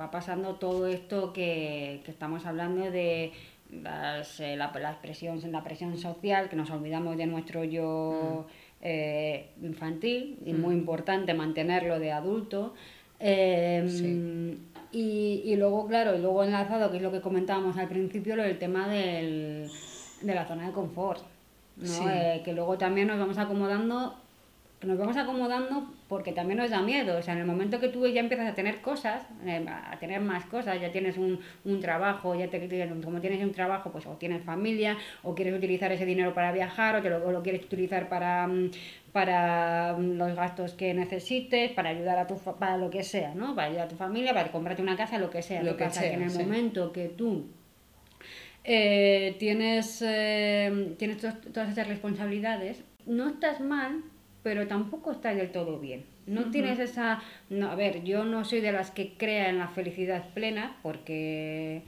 [0.00, 3.32] va pasando todo esto que, que estamos hablando de
[3.70, 8.46] las, eh, la, la presión, la presión social, que nos olvidamos de nuestro yo
[8.80, 12.74] eh, infantil y muy importante mantenerlo de adulto.
[13.20, 14.58] Sí.
[14.90, 18.42] y, y luego, claro, y luego enlazado, que es lo que comentábamos al principio, lo
[18.42, 19.70] del tema del,
[20.22, 21.22] de la zona de confort.
[21.76, 21.86] ¿no?
[21.86, 22.02] Sí.
[22.08, 24.21] Eh, que luego también nos vamos acomodando
[24.84, 27.18] nos vamos acomodando porque también nos da miedo.
[27.18, 30.20] O sea, en el momento que tú ya empiezas a tener cosas, eh, a tener
[30.20, 34.10] más cosas, ya tienes un, un trabajo, ya te, como tienes un trabajo, pues o
[34.16, 37.64] tienes familia, o quieres utilizar ese dinero para viajar, o, te lo, o lo quieres
[37.64, 38.70] utilizar para, mm,
[39.12, 43.54] para mm, los gastos que necesites, para ayudar a tu para lo que sea, ¿no?
[43.54, 45.62] Para ayudar a tu familia, para comprarte una casa, lo que sea.
[45.62, 46.00] Lo ¿Qué que pasa?
[46.00, 46.38] sea, que en el sí.
[46.38, 47.46] momento que tú
[48.64, 54.02] eh, tienes, eh, tienes todas esas responsabilidades, no estás mal,
[54.42, 56.04] pero tampoco estás del todo bien.
[56.26, 57.20] No tienes esa...
[57.50, 61.82] No, a ver, yo no soy de las que crea en la felicidad plena porque,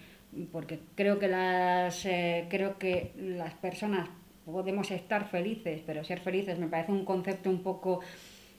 [0.52, 4.08] porque creo, que las, eh, creo que las personas
[4.44, 8.00] podemos estar felices, pero ser felices me parece un concepto un poco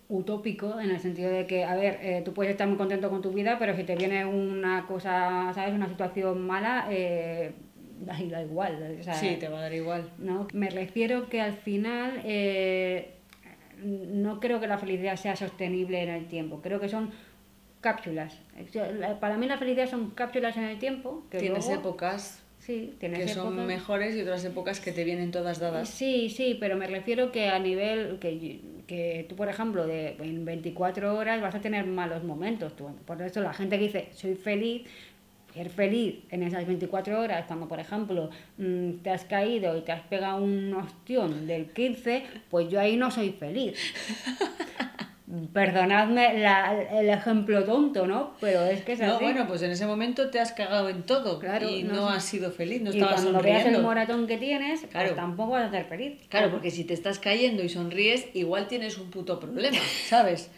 [0.08, 3.22] utópico en el sentido de que, a ver, eh, tú puedes estar muy contento con
[3.22, 5.74] tu vida, pero si te viene una cosa, ¿sabes?
[5.74, 7.54] Una situación mala, eh,
[8.02, 8.98] da, da igual.
[9.00, 10.10] o sea, Sí, te va a dar igual.
[10.20, 10.48] ¿no?
[10.54, 13.16] Me refiero que al final eh,
[13.84, 16.62] no creo que la felicidad sea sostenible en el tiempo.
[16.62, 17.12] Creo que son
[17.82, 18.40] cápsulas.
[19.20, 21.24] Para mí la felicidad son cápsulas en el tiempo.
[21.30, 25.30] Que Tienes luego- épocas Sí, tienes que son mejores y otras épocas que te vienen
[25.30, 25.88] todas dadas.
[25.88, 30.46] Sí, sí, pero me refiero que a nivel que, que tú, por ejemplo, de, en
[30.46, 32.76] 24 horas vas a tener malos momentos.
[32.76, 34.82] Tú, por eso la gente que dice, soy feliz,
[35.56, 39.92] ser feliz en esas 24 horas, cuando, por ejemplo, mm, te has caído y te
[39.94, 43.74] has pegado un ostión del 15, pues yo ahí no soy feliz.
[45.54, 48.34] Perdonadme la- el ejemplo tonto, ¿no?
[48.40, 49.24] Pero es que es No, así.
[49.24, 52.52] bueno, pues en ese momento te has cagado en todo Claro, y no has sido
[52.52, 53.88] feliz, no y estabas cuando veas el sonriendo.
[53.88, 55.08] moratón que tienes, Claro.
[55.08, 56.22] pues tampoco vas a ser feliz.
[56.30, 60.52] Claro, porque si te estás cayendo y sonríes, igual tienes un puto problema, ¿sabes?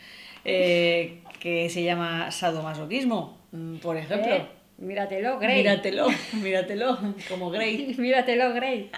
[0.43, 4.35] Eh, que se llama sadomasoquismo, mm, por ejemplo.
[4.35, 4.45] Eh,
[4.77, 5.57] Míratelo, Grey.
[5.63, 6.97] Míratelo, míratelo,
[7.29, 7.95] como Grey.
[7.97, 8.89] Míratelo, Grey.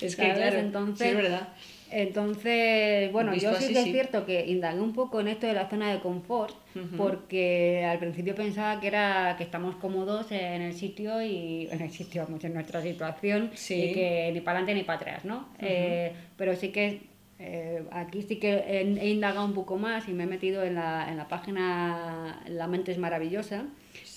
[0.00, 0.36] Es que, ¿Sabes?
[0.36, 1.48] claro, Entonces- sí es verdad.
[1.90, 3.92] Entonces, bueno, yo sí que es sí.
[3.92, 6.96] cierto que indagué un poco en esto de la zona de confort, Ujú.
[6.96, 11.90] porque al principio pensaba que era que estamos cómodos en el sitio y en el
[11.90, 13.74] sitio, vamos, en nuestra situación, Sí.
[13.90, 15.48] y que ni para adelante ni para atrás, ¿no?
[15.60, 17.02] Eh, pero sí que
[17.38, 20.74] eh, aquí sí que he, he indagado un poco más y me he metido en
[20.74, 23.66] la, en la página La mente es maravillosa,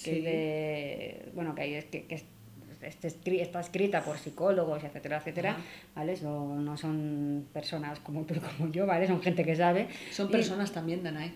[0.04, 2.26] que es de, bueno, que, es, que, que es-
[2.82, 3.08] este
[3.42, 5.62] está escrita por psicólogos, etcétera, etcétera, Ajá.
[5.96, 6.16] ¿vale?
[6.16, 9.08] Son- no son personas como tú y como yo, ¿vale?
[9.08, 9.88] Son gente que sabe.
[10.12, 11.32] Son Y- personas también, Danae.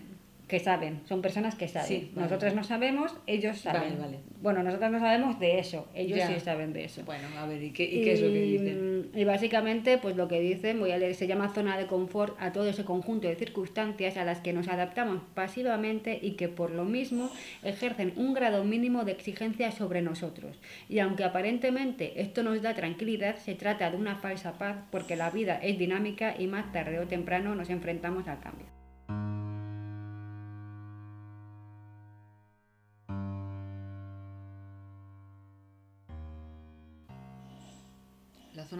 [0.52, 1.88] Que saben, son personas que saben.
[1.88, 3.84] Sí, vale, Nosotros no sabemos, ellos saben.
[3.84, 4.18] Vale, vale.
[4.42, 6.28] Bueno, nosotros no sabemos de eso, ellos Ya.
[6.28, 7.04] sí saben de eso.
[7.06, 9.10] Bueno, a ver, ¿y qué, y qué es lo que dicen?
[9.14, 12.52] Y básicamente, pues lo que dicen, voy a leer, se llama zona de confort a
[12.52, 16.84] todo ese conjunto de circunstancias a las que nos adaptamos pasivamente y que por lo
[16.84, 17.30] mismo
[17.62, 20.60] ejercen un grado mínimo de exigencia sobre nosotros.
[20.86, 25.30] Y aunque aparentemente esto nos da tranquilidad, se trata de una falsa paz porque la
[25.30, 28.66] vida es dinámica y más tarde o temprano nos enfrentamos al cambio.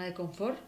[0.03, 0.59] Zona de confort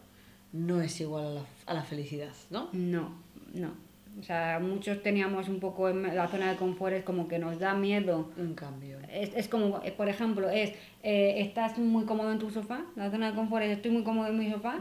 [0.53, 2.69] no es igual a la, a la felicidad, ¿no?
[2.71, 3.09] No,
[3.53, 3.71] no.
[4.17, 7.59] O sea, muchos teníamos un poco en la zona de confort, es como que nos
[7.59, 8.97] da miedo En cambio.
[9.11, 10.71] Es, es como, eh, por ejemplo, es,
[11.03, 14.27] eh, estás muy cómodo en tu sofá, la zona de confort es, estoy muy cómodo
[14.29, 14.79] en mi sofá.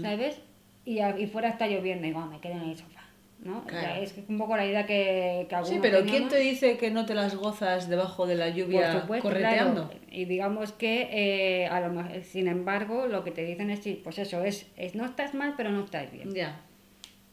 [0.00, 0.38] ¿sabes?
[0.84, 2.95] Y, y fuera está lloviendo y "Ah, me quedo en el sofá,
[3.40, 3.58] ¿no?
[3.66, 4.02] O sea, Claro.
[4.02, 7.14] es un poco la idea que, que Sí, pero ¿quién te dice que no te
[7.14, 9.88] las gozas debajo de la lluvia Por supuesto, correteando?
[9.88, 10.00] claro.
[10.10, 14.00] Y digamos que, eh, a lo mejor, sin embargo, lo que te dicen es, sí,
[14.02, 16.32] pues eso, es, es no estás mal, pero no estás bien.
[16.32, 16.60] Ya.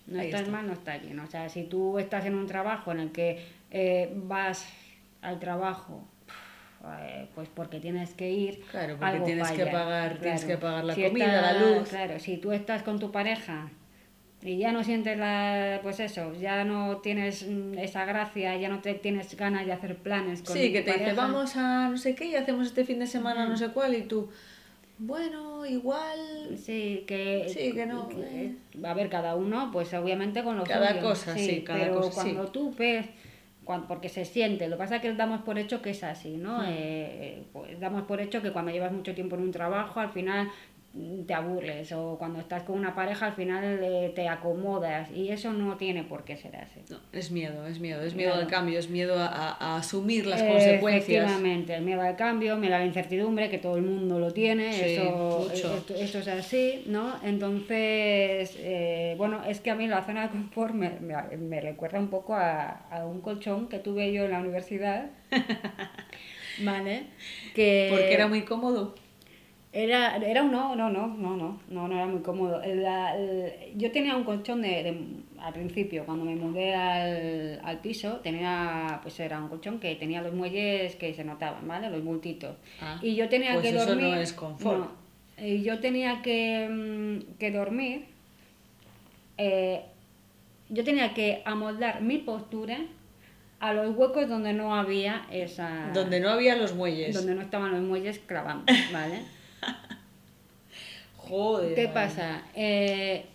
[0.06, 0.52] No Ahí estás está.
[0.52, 1.18] mal, no estás bien.
[1.22, 3.42] O sea, si tú estás en un trabajo en el que
[3.72, 4.68] eh, vas
[5.22, 6.06] al trabajo,
[7.00, 10.84] eh, pues porque tienes que ir, Claro, porque algo tienes que pagar- tienes que pagar
[10.84, 11.88] la Si comida, la luz.
[11.90, 13.70] Claro, si tú estás con tu pareja
[14.44, 18.80] y ya no sientes la, pues eso, ya no tienes mm, esa gracia, ya no
[18.82, 21.98] te tienes ganas de hacer planes con Sí, que tu te dice, vamos a no
[21.98, 24.30] sé qué y hacemos este fin de semana no sé cuál y tú,
[25.00, 26.20] bueno, igual...
[26.58, 28.16] Sí, que, Sí, que no, que-
[28.46, 28.56] eh.
[28.86, 32.10] a ver, cada uno, pues obviamente con lo Cada suyo, cosa, sí, cada pero cosa,
[32.24, 32.32] sí.
[32.34, 33.06] cuando tú ves,
[33.64, 36.38] cuan- porque se siente, lo que pasa es que damos por hecho que es así,
[36.38, 36.60] ¿no?
[36.60, 36.66] Hmm.
[36.66, 40.12] Eh, eh, pues damos por hecho que cuando llevas mucho tiempo en un trabajo, al
[40.12, 40.73] final mm,
[41.26, 45.52] te aburres, o cuando estás con una pareja, al final eh, te acomodas, y eso
[45.52, 46.82] no tiene por qué ser así.
[46.90, 48.46] No, es miedo, es miedo, es miedo Claro.
[48.46, 51.24] al cambio, es miedo a, a- asumir las Eh, consecuencias.
[51.24, 54.72] Efectivamente, el miedo al cambio, miedo a la incertidumbre, que todo el mundo lo tiene,
[54.72, 55.48] Sí, eso,
[55.98, 57.16] esto es así, ¿no?
[57.24, 61.98] Entonces, eh, bueno, es que a mí la zona de confort me, me- me recuerda
[61.98, 65.08] un poco a, a un colchón que tuve yo en la universidad,
[66.60, 67.08] ¿vale?
[67.56, 68.96] Que Porque era muy cómodo.
[69.76, 72.62] Era, era un no, no, no, no, no, no, no era muy cómodo.
[72.64, 75.08] La- el- yo tenía un colchón de, de-
[75.42, 80.22] al principio, cuando me mudé al, al piso, tenía, pues era un colchón que tenía
[80.22, 81.90] los muelles que se notaban, ¿vale?
[81.90, 82.56] Los bultitos.
[82.82, 84.06] Ah, y yo tenía pues que eso dormir.
[84.08, 84.80] no es confort.
[84.80, 84.92] no,
[85.44, 88.06] y yo tenía que, mm, que dormir.
[89.38, 89.82] eh,
[90.70, 92.78] yo tenía que amoldar mi postura
[93.60, 95.90] a los huecos donde no había esa.
[95.94, 97.14] Donde no había los muelles.
[97.16, 99.22] donde no estaban los muelles clavando, ¿vale?
[101.28, 101.76] Joder.
[101.76, 102.44] ¿Qué pasa?
[102.56, 103.26] Eh,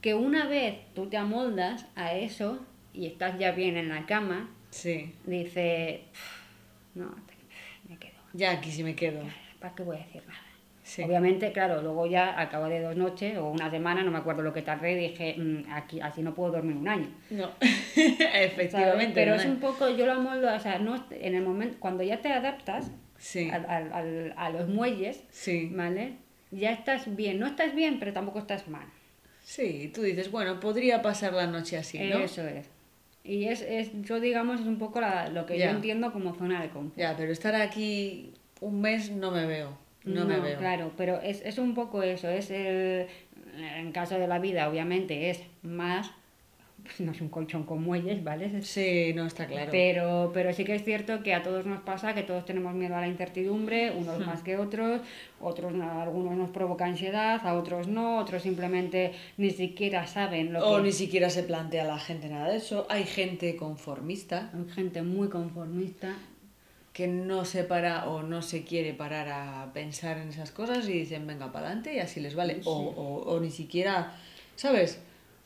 [0.00, 4.50] que una vez tú te amoldas a eso y estás ya bien en la cama,
[4.70, 6.00] Sí, dices,
[6.94, 7.14] no,
[7.88, 8.12] me quedo.
[8.32, 9.20] ya aquí sí me quedo.
[9.58, 10.38] ¿Para qué voy a decir nada?
[10.82, 11.02] Sí.
[11.02, 14.42] Obviamente, claro, luego ya al cabo de dos noches o una semana, no me acuerdo
[14.42, 17.08] lo que tardé, dije, "Mm, aquí así no puedo dormir un año.
[17.30, 18.18] No, ¿sabes?
[18.32, 19.12] efectivamente.
[19.14, 19.40] Pero ¿no?
[19.40, 22.32] es un poco, yo lo amoldo, o sea, no, en el momento, cuando ya te
[22.32, 25.70] adaptas Sí, al- a los muelles, sí.
[25.72, 26.14] ¿vale?
[26.50, 28.86] Ya estás bien, no estás bien, pero tampoco estás mal.
[29.42, 32.18] Sí, tú dices, bueno, podría pasar la noche así, ¿no?
[32.18, 32.66] Eso es.
[33.24, 35.66] Y es, es, yo digamos, es un poco la- lo que Ya.
[35.70, 36.98] yo entiendo como zona de confort.
[36.98, 39.76] Ya, pero estar aquí un mes no me veo.
[40.04, 40.58] No, me veo.
[40.58, 43.06] Claro, pero es, es un poco eso, es el,
[43.58, 46.10] en caso de la vida, obviamente, es más,
[46.98, 48.62] no es un colchón con muelles, ¿vale?
[48.62, 49.70] Sí, no está claro.
[49.70, 52.96] Pero, pero sí que es cierto que a todos nos pasa que todos tenemos miedo
[52.96, 53.98] a la incertidumbre, Hmm.
[53.98, 55.00] unos más que otros,
[55.40, 60.66] otros a algunos nos provoca ansiedad, a otros no, otros simplemente ni siquiera saben lo
[60.66, 62.86] O que ni siquiera se plantea la gente nada de eso.
[62.88, 66.14] Hay gente conformista hay gente muy conformista.
[66.92, 70.92] que no se para o no se quiere parar a pensar en esas cosas y
[70.92, 72.60] dicen, venga, para adelante y así les vale.
[72.64, 74.12] O, o, o ni siquiera,
[74.56, 75.00] ¿sabes?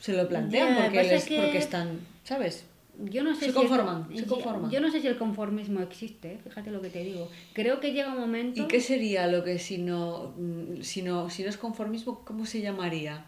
[0.04, 2.66] Se lo plantean Ya, porque, les, que- porque están, ¿sabes?
[3.10, 4.70] Yo no sé Se si conforman, el, se yo- conforman.
[4.70, 7.30] Yo no sé si el conformismo existe, fíjate lo que te digo.
[7.54, 8.60] Creo que llega un momento.
[8.62, 12.44] ¿Y qué sería lo que si no, mm, si no, si no es conformismo, cómo
[12.44, 13.24] se llamaría?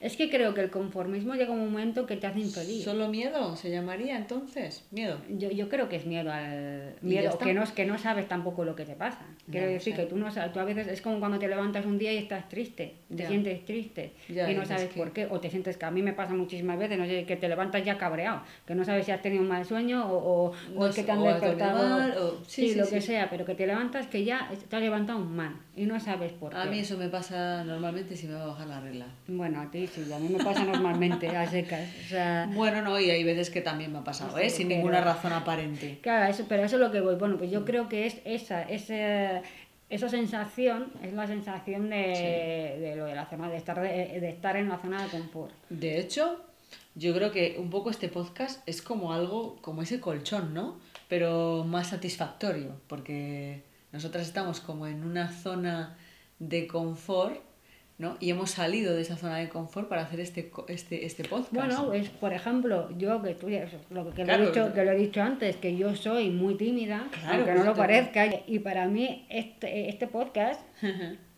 [0.00, 2.82] Es que creo que el conformismo llega un momento que te hace infeliz.
[2.84, 4.86] ¿Solo miedo se llamaría entonces?
[4.90, 5.18] Miedo.
[5.28, 8.74] Yo, yo creo que es miedo al miedo, que no, que no sabes tampoco lo
[8.74, 9.20] que te pasa.
[9.50, 10.00] Quiero Ya, decir sí.
[10.00, 12.16] que tú no sabes, tú a veces es como cuando te levantas un día y
[12.16, 13.28] estás triste, te Ya.
[13.28, 16.00] sientes triste Ya, y no sabes que- por qué, o te sientes que a mí
[16.00, 19.12] me pasa muchísimas veces, no sé, que te levantas ya cabreado, que no sabes si
[19.12, 22.62] has tenido un mal sueño o, o, es que te han despertado, mal, o- sí,
[22.62, 25.56] sí, sí, lo que sea, pero que te levantas que ya te has levantado mal
[25.82, 26.58] y no sabes por qué.
[26.58, 29.06] A mí eso me pasa normalmente si me va a bajar la regla.
[29.26, 31.88] Bueno, a ti sí, a mí me pasa normalmente, a secas.
[32.04, 34.50] O sea, Bueno, no, y hay veces que también me ha pasado, ¿eh?
[34.50, 35.98] Sin pero- ninguna razón aparente.
[36.02, 37.14] Claro, eso, pero eso es lo que voy.
[37.14, 39.42] Bueno, pues yo creo que es esa, ese,
[39.88, 43.88] esa sensación, es la sensación de, de lo de la zona, de estar, de,
[44.20, 45.52] de estar en la zona de confort.
[45.70, 46.44] De hecho,
[46.94, 50.78] yo creo que un poco este podcast es como algo, como ese colchón, ¿no?
[51.08, 53.62] Pero más satisfactorio, porque
[53.92, 55.96] nosotras estamos como en una zona
[56.38, 57.40] de confort,
[57.98, 58.16] ¿no?
[58.20, 61.52] Y hemos salido de esa zona de confort para hacer este, este, este podcast.
[61.52, 63.48] Bueno, es, por ejemplo, yo que tú
[63.90, 64.38] lo que, Claro.
[64.38, 67.52] lo he dicho, que lo he dicho antes, que yo soy muy tímida, Claro, aunque
[67.52, 70.60] pues no lo parezca, y para mí este, este podcast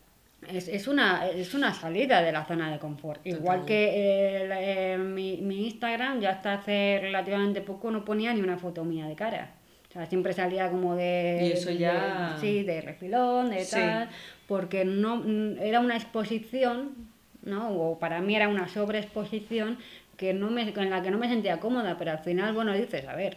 [0.48, 3.24] Es, es, una, es una salida de la zona de confort.
[3.24, 8.40] Igual que la- eh, mi, mi Instagram, ya hasta hace relativamente poco no ponía ni
[8.40, 9.52] una foto mía de cara.
[9.92, 11.48] O sea, siempre salía como de...
[11.48, 13.72] Y eso ya- de- sí, de refilón, de Sí.
[13.72, 14.08] tal,
[14.48, 16.92] porque no mm, era una exposición,
[17.42, 17.68] ¿no?
[17.78, 19.76] O para mí era una sobreexposición
[20.16, 23.06] que no me, en la que no me sentía cómoda, pero al final, bueno, dices,
[23.06, 23.36] a ver,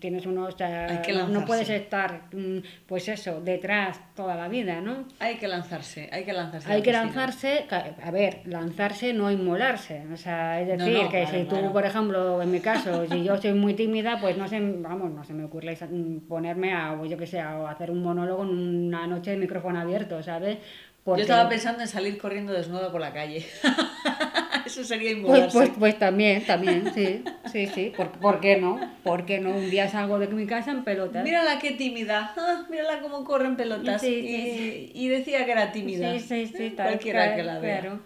[0.00, 0.54] tienes unos...
[0.54, 5.04] o sea, que no- puedes estar, mm, pues eso, detrás toda la vida, ¿no?
[5.18, 6.68] Hay que lanzarse, hay que lanzarse.
[6.72, 7.04] Hay la que piscina.
[7.04, 7.66] lanzarse,
[8.02, 10.02] a ver, lanzarse no inmolarse.
[10.12, 11.72] O sea, es decir, no, que claro, si tú, claro.
[11.72, 15.22] por ejemplo, en mi caso, si yo soy muy tímida, pues no sé, vamos, no
[15.24, 15.88] se me ocurre esa-
[16.28, 19.78] ponerme a, o yo que sé, a hacer un monólogo en una noche de micrófono
[19.80, 20.58] abierto, ¿sabes?
[21.04, 23.44] Yo estaba pensando en salir corriendo desnuda por la calle.
[24.64, 25.58] Eso sería Pues, inmolarse.
[25.58, 27.92] pues, pues también, también, sí, sí, sí.
[27.96, 28.78] ¿Por, por qué no?
[29.02, 29.50] ¿Por qué no?
[29.50, 31.24] Un día salgo de mi casa en pelotas.
[31.24, 34.00] Mírala qué tímida, ah, mírala cómo corre en pelotas.
[34.00, 36.12] Sí, y, sí, y decía que era tímida.
[36.12, 37.80] Sí, sí, sí, tal, Cualquiera claro, que la vea.
[37.80, 38.00] claro.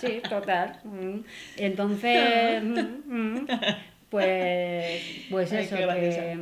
[0.00, 0.80] Sí, total.
[0.84, 1.20] Mm.
[1.56, 3.46] Entonces, mm, mm,
[4.10, 6.36] pues, pues eso, que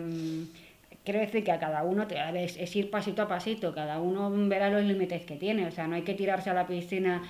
[1.09, 4.31] quiero decir que a cada uno te- es, es ir pasito a pasito, cada uno
[4.47, 7.23] verá los límites que tiene, o sea, no hay que tirarse a la piscina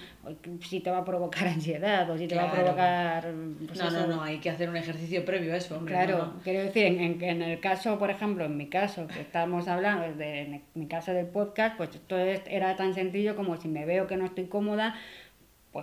[0.63, 3.23] si te va a provocar ansiedad o si te va a provocar...
[3.69, 5.95] pues No, no, no, hay que hacer un ejercicio previo a eso, hombre.
[5.95, 6.41] Claro, no, no.
[6.43, 10.13] quiero decir, en, en, en el caso, por ejemplo, en mi caso, que estamos hablando,
[10.17, 13.85] de, en mi caso del podcast, pues esto es- era tan sencillo como si me
[13.87, 14.97] veo que no estoy cómoda,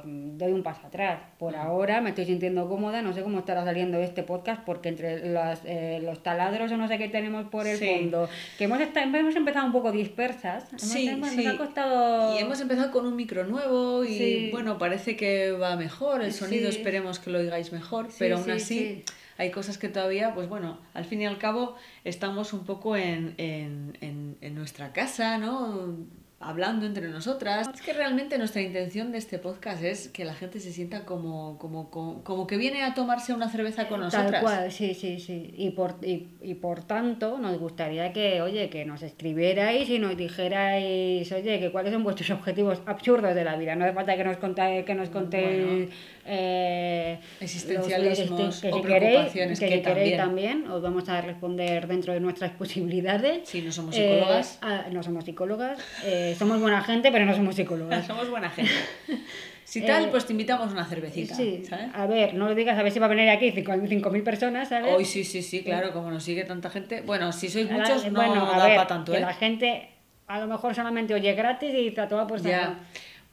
[0.02, 1.20] pues doy un paso atrás.
[1.40, 1.60] Por Mm.
[1.60, 5.62] ahora me estoy sintiendo cómoda, no sé cómo estará saliendo este podcast, porque entre las,
[5.66, 7.88] eh, los taladros o no sé qué tenemos por el Sí.
[7.88, 8.28] fondo,
[8.58, 11.38] que hemos, esta- hemos empezado un poco dispersas, hemos- Sí, hemos- sí.
[11.44, 12.36] nos ha costado...
[12.36, 16.70] Y hemos empezado con un micro nuevo y bueno, parece que va mejor, el sonido
[16.70, 19.04] esperemos que lo oigáis mejor, pero aún sí, así sí.
[19.38, 23.34] hay cosas que todavía, pues bueno, al fin y al cabo estamos un poco en,
[23.38, 25.96] en, en, en nuestra casa, ¿no?
[26.40, 27.70] Hablando entre nosotras.
[27.74, 31.58] Es que realmente nuestra intención de este podcast es que la gente se sienta como,
[31.58, 34.32] como, como, como que viene a tomarse una cerveza con nosotras.
[34.32, 35.54] Tal cual, sí, sí, sí.
[35.58, 40.18] Y por, y, y por tanto, nos gustaría que, oye, que nos escribierais y nos
[40.18, 43.76] dijerais, oye, que cuáles son vuestros objetivos absurdos de la vida.
[43.76, 45.90] No hace falta que nos contáis, que nos contéis
[46.26, 50.64] eh, Existencialismos los- que o si queréis, preocupaciones que, que si queréis también.
[50.64, 53.48] también, os vamos a responder dentro de nuestras posibilidades.
[53.48, 54.60] Sí, no somos Eh, psicólogas.
[54.62, 58.06] ah, no somos psicólogas, eh, somos buena gente, pero no somos psicólogas.
[58.08, 58.72] Somos buena gente.
[59.66, 61.88] Si tal, Eh, pues te invitamos una cervecita, Sí, ¿sabes?
[61.92, 64.94] a ver, no lo digas a ver si va a venir aquí 5.000 personas, ¿sabes?
[64.94, 67.02] Hoy sí, sí, sí, claro, como nos sigue tanta gente.
[67.02, 69.22] Bueno, si sois muchos, no bueno, a da ver, para tanto, que ¿eh?
[69.22, 69.90] la gente
[70.28, 72.76] a lo mejor solamente oye gratis y te toma por saco.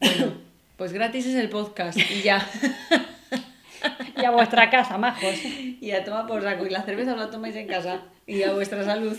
[0.00, 0.32] Bueno,
[0.82, 2.44] pues gratis es el podcast y ya.
[4.20, 5.44] Y a vuestra casa, majos.
[5.80, 6.66] Y a tomar por saco.
[6.66, 8.00] Y la cerveza os la tomáis en casa.
[8.26, 9.16] Y a vuestra salud.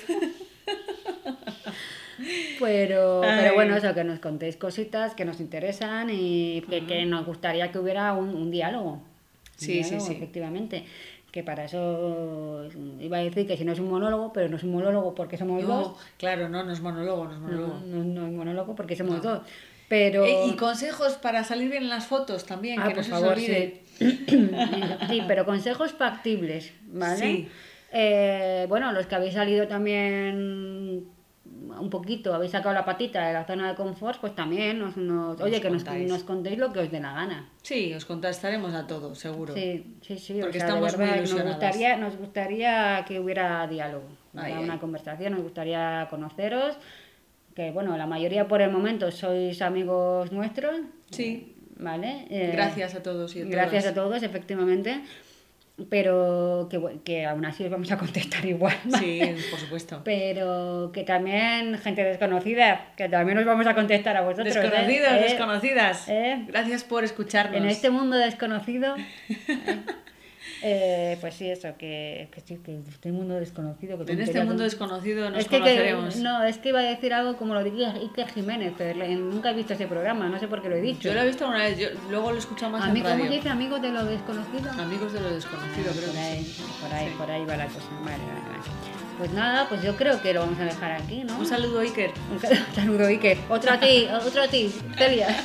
[2.59, 7.26] Pero, pero bueno, eso, que nos contéis cositas que nos interesan y que, que nos
[7.26, 9.01] gustaría que hubiera un, un diálogo.
[9.55, 10.14] Sí, sí, diálogo, sí.
[10.14, 10.86] Efectivamente.
[11.32, 12.68] Que para eso
[12.99, 15.38] iba a decir que si no es un monólogo, pero no es un monólogo porque
[15.38, 15.97] somos No, dos.
[16.18, 17.80] claro, no, no es monólogo, no es No, monólogo.
[17.88, 19.32] no, no es monólogo porque somos No.
[19.32, 19.41] dos.
[19.90, 20.26] Pero.
[20.26, 23.10] Eh, y consejos para salir bien en las fotos también, Ah, que no por se
[23.12, 23.82] favor, olvide.
[23.98, 24.00] sí.
[25.10, 27.18] Sí, pero consejos factibles, ¿vale?
[27.18, 27.48] Sí.
[27.92, 31.06] Eh, bueno, los que habéis salido también
[31.46, 35.40] un poquito, habéis sacado la patita de la zona de confort, pues también nos, nos-
[35.42, 37.50] oye, que nos, nos contéis lo que os dé la gana.
[37.62, 39.54] Sí, os contestaremos a todo, seguro.
[39.54, 40.40] Sí, sí, sí.
[40.42, 41.60] Porque o sea, estamos muy verdad, nos ilusionadas.
[41.62, 44.06] gustaría, nos gustaría que hubiera diálogo,
[44.36, 46.76] Ay, una conversación, nos gustaría conoceros.
[47.56, 50.76] Que bueno, la mayoría por el momento sois amigos nuestros.
[51.12, 51.56] Sí.
[51.78, 52.26] ¿Vale?
[52.30, 53.91] Eh, Gracias a todos y a Gracias todas.
[53.91, 55.01] a todos, efectivamente.
[55.89, 58.76] Pero que, que aún así os vamos a contestar igual.
[58.99, 60.01] Sí, por supuesto.
[60.04, 64.56] Pero que también gente desconocida, que también os vamos a contestar a vosotros.
[64.56, 64.60] ¿eh?
[64.60, 66.10] Desconocidos, Eh, desconocidas.
[66.10, 66.43] eh.
[66.47, 67.58] Gracias por escucharnos.
[67.58, 68.95] En este mundo desconocido,
[70.66, 74.03] eh, pues sí, eso, que, que sí, que este mundo desconocido.
[74.05, 76.16] Que En este mundo que- desconocido nos es que, que- conoceremos.
[76.18, 79.53] no, es que iba a decir algo como lo de Iker Jiménez, pero nunca he
[79.53, 81.01] visto ese programa, no sé por qué lo he dicho.
[81.09, 83.03] Yo lo he visto una vez, yo luego lo he escuchado más a mí, en
[83.05, 83.30] ¿cómo radio.
[83.30, 83.49] se dice?
[83.49, 84.72] Amigos de lo desconocido.
[84.72, 86.64] Amigos de lo desconocido, creo por que ahí, sí.
[86.82, 87.14] por ahí, Sí.
[87.18, 87.86] por ahí va la cosa.
[88.03, 88.64] Vale, vale, vale.
[89.18, 91.38] Pues nada, pues yo creo que lo vamos a dejar aquí, ¿no?
[91.38, 92.11] Un saludo, Iker.
[92.32, 92.39] Un
[92.76, 93.38] saludo, Iker.
[93.49, 95.28] Otro a ti, otro a ti, Celia.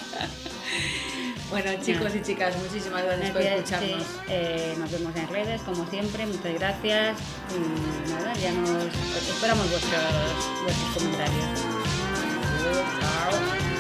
[1.51, 4.03] Bueno, chicos y chicas, muchísimas gracias por escucharnos.
[4.03, 4.07] sí.
[4.28, 6.26] Eh, nos vemos en redes, como siempre.
[6.26, 7.16] Muchas gracias.
[7.51, 8.84] Y nada, ya nos
[9.28, 10.03] esperamos vuestros,
[10.64, 11.44] vuestros comentarios.
[13.01, 13.77] Chao.